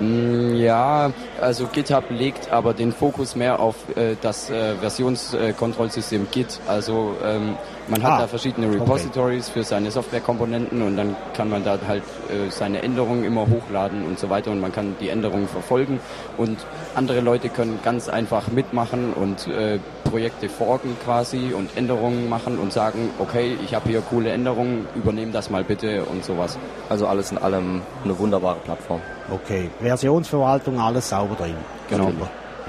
Mm, 0.00 0.56
ja, 0.56 1.12
also 1.40 1.68
GitHub 1.68 2.10
legt 2.10 2.50
aber 2.50 2.74
den 2.74 2.90
Fokus 2.90 3.36
mehr 3.36 3.60
auf 3.60 3.76
äh, 3.94 4.16
das 4.20 4.50
äh, 4.50 4.74
Versionskontrollsystem 4.78 6.26
Git. 6.32 6.58
Also 6.66 7.14
ähm, 7.24 7.56
man 7.90 8.02
hat 8.02 8.12
ah, 8.12 8.18
da 8.20 8.26
verschiedene 8.28 8.72
Repositories 8.72 9.48
okay. 9.50 9.60
für 9.60 9.64
seine 9.64 9.90
Softwarekomponenten 9.90 10.80
und 10.82 10.96
dann 10.96 11.16
kann 11.34 11.50
man 11.50 11.64
da 11.64 11.78
halt 11.86 12.04
äh, 12.28 12.50
seine 12.50 12.82
Änderungen 12.82 13.24
immer 13.24 13.46
hochladen 13.48 14.06
und 14.06 14.18
so 14.18 14.30
weiter 14.30 14.50
und 14.50 14.60
man 14.60 14.72
kann 14.72 14.96
die 15.00 15.08
Änderungen 15.08 15.48
verfolgen 15.48 16.00
und 16.38 16.58
andere 16.94 17.20
Leute 17.20 17.48
können 17.48 17.80
ganz 17.82 18.08
einfach 18.08 18.48
mitmachen 18.48 19.12
und 19.12 19.48
äh, 19.48 19.78
Projekte 20.04 20.48
forken 20.48 20.96
quasi 21.04 21.52
und 21.52 21.76
Änderungen 21.76 22.28
machen 22.28 22.58
und 22.58 22.72
sagen, 22.72 23.10
okay, 23.18 23.56
ich 23.64 23.74
habe 23.74 23.88
hier 23.88 24.00
coole 24.02 24.30
Änderungen, 24.30 24.86
übernehme 24.94 25.32
das 25.32 25.50
mal 25.50 25.64
bitte 25.64 26.04
und 26.04 26.24
sowas. 26.24 26.58
Also 26.88 27.06
alles 27.06 27.30
in 27.32 27.38
allem 27.38 27.82
eine 28.04 28.18
wunderbare 28.18 28.58
Plattform. 28.60 29.00
Okay, 29.30 29.70
Versionsverwaltung, 29.80 30.80
alles 30.80 31.08
sauber 31.08 31.36
drin. 31.36 31.54
Genau. 31.88 32.10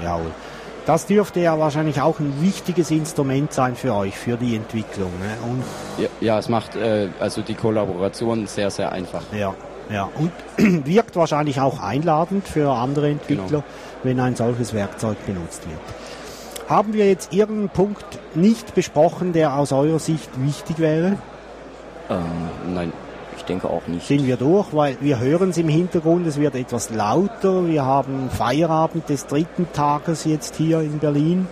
Jawohl. 0.02 0.30
Das 0.84 1.06
dürfte 1.06 1.40
ja 1.40 1.58
wahrscheinlich 1.58 2.00
auch 2.00 2.18
ein 2.18 2.42
wichtiges 2.42 2.90
Instrument 2.90 3.52
sein 3.52 3.76
für 3.76 3.94
euch, 3.94 4.16
für 4.18 4.36
die 4.36 4.56
Entwicklung. 4.56 5.12
Ne? 5.20 5.62
Ja, 5.98 6.08
ja, 6.20 6.38
es 6.38 6.48
macht 6.48 6.74
äh, 6.74 7.08
also 7.20 7.40
die 7.42 7.54
Kollaboration 7.54 8.46
sehr, 8.46 8.70
sehr 8.70 8.90
einfach. 8.90 9.22
Ja, 9.32 9.54
ja. 9.90 10.08
Und 10.18 10.32
wirkt 10.86 11.14
wahrscheinlich 11.14 11.60
auch 11.60 11.80
einladend 11.80 12.48
für 12.48 12.72
andere 12.72 13.10
Entwickler, 13.10 13.46
genau. 13.46 13.64
wenn 14.02 14.18
ein 14.18 14.34
solches 14.34 14.74
Werkzeug 14.74 15.24
benutzt 15.24 15.68
wird. 15.68 15.80
Haben 16.68 16.94
wir 16.94 17.06
jetzt 17.06 17.32
irgendeinen 17.32 17.68
Punkt 17.68 18.04
nicht 18.34 18.74
besprochen, 18.74 19.32
der 19.32 19.56
aus 19.56 19.72
eurer 19.72 19.98
Sicht 19.98 20.30
wichtig 20.42 20.78
wäre? 20.78 21.18
Ähm, 22.10 22.74
nein. 22.74 22.92
Denke 23.52 23.68
auch 23.68 23.86
nicht. 23.86 24.06
Sind 24.06 24.26
wir 24.26 24.38
durch, 24.38 24.68
weil 24.72 24.96
wir 25.02 25.20
hören 25.20 25.50
es 25.50 25.58
im 25.58 25.68
Hintergrund, 25.68 26.26
es 26.26 26.38
wird 26.40 26.54
etwas 26.54 26.88
lauter. 26.88 27.66
Wir 27.66 27.84
haben 27.84 28.30
Feierabend 28.30 29.10
des 29.10 29.26
dritten 29.26 29.70
Tages 29.74 30.24
jetzt 30.24 30.56
hier 30.56 30.80
in 30.80 30.98
Berlin. 31.00 31.46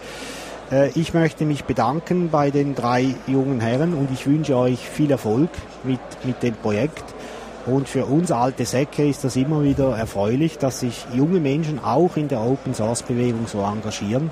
Äh, 0.72 0.98
ich 0.98 1.12
möchte 1.12 1.44
mich 1.44 1.64
bedanken 1.64 2.30
bei 2.30 2.50
den 2.50 2.74
drei 2.74 3.14
jungen 3.26 3.60
Herren 3.60 3.92
und 3.92 4.10
ich 4.10 4.26
wünsche 4.26 4.56
euch 4.56 4.78
viel 4.78 5.10
Erfolg 5.10 5.50
mit, 5.84 6.00
mit 6.24 6.42
dem 6.42 6.54
Projekt. 6.54 7.04
Und 7.66 7.86
für 7.86 8.06
uns 8.06 8.32
alte 8.32 8.64
Säcke 8.64 9.06
ist 9.06 9.22
das 9.22 9.36
immer 9.36 9.62
wieder 9.62 9.94
erfreulich, 9.94 10.56
dass 10.56 10.80
sich 10.80 11.04
junge 11.12 11.38
Menschen 11.38 11.84
auch 11.84 12.16
in 12.16 12.28
der 12.28 12.40
Open 12.40 12.72
Source 12.72 13.02
Bewegung 13.02 13.46
so 13.46 13.60
engagieren. 13.60 14.30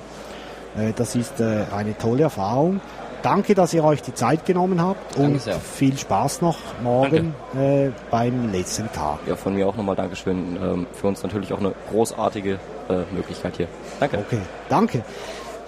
Äh, 0.75 0.93
das 0.95 1.15
ist 1.15 1.39
äh, 1.39 1.65
eine 1.71 1.95
tolle 1.95 2.23
Erfahrung. 2.23 2.81
Danke, 3.21 3.55
dass 3.55 3.73
ihr 3.73 3.83
euch 3.83 4.01
die 4.01 4.13
Zeit 4.13 4.45
genommen 4.45 4.81
habt 4.81 5.17
und 5.17 5.41
viel 5.41 5.97
Spaß 5.97 6.41
noch 6.41 6.57
morgen 6.81 7.33
äh, 7.57 7.89
beim 8.09 8.51
letzten 8.51 8.91
Tag. 8.91 9.19
Ja, 9.27 9.35
von 9.35 9.55
mir 9.55 9.67
auch 9.67 9.75
nochmal 9.75 9.95
Dankeschön. 9.95 10.57
Ähm, 10.61 10.87
für 10.93 11.07
uns 11.07 11.21
natürlich 11.23 11.51
auch 11.53 11.59
eine 11.59 11.73
großartige 11.91 12.59
äh, 12.89 13.13
Möglichkeit 13.13 13.57
hier. 13.57 13.67
Danke. 13.99 14.17
Okay, 14.19 14.39
danke. 14.69 15.03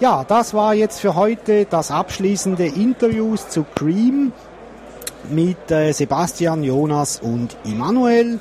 Ja, 0.00 0.24
das 0.24 0.54
war 0.54 0.74
jetzt 0.74 1.00
für 1.00 1.14
heute 1.14 1.66
das 1.66 1.90
abschließende 1.90 2.66
Interview 2.66 3.36
zu 3.36 3.64
Cream 3.74 4.32
mit 5.30 5.70
äh, 5.70 5.92
Sebastian, 5.92 6.64
Jonas 6.64 7.20
und 7.20 7.56
Immanuel. 7.64 8.40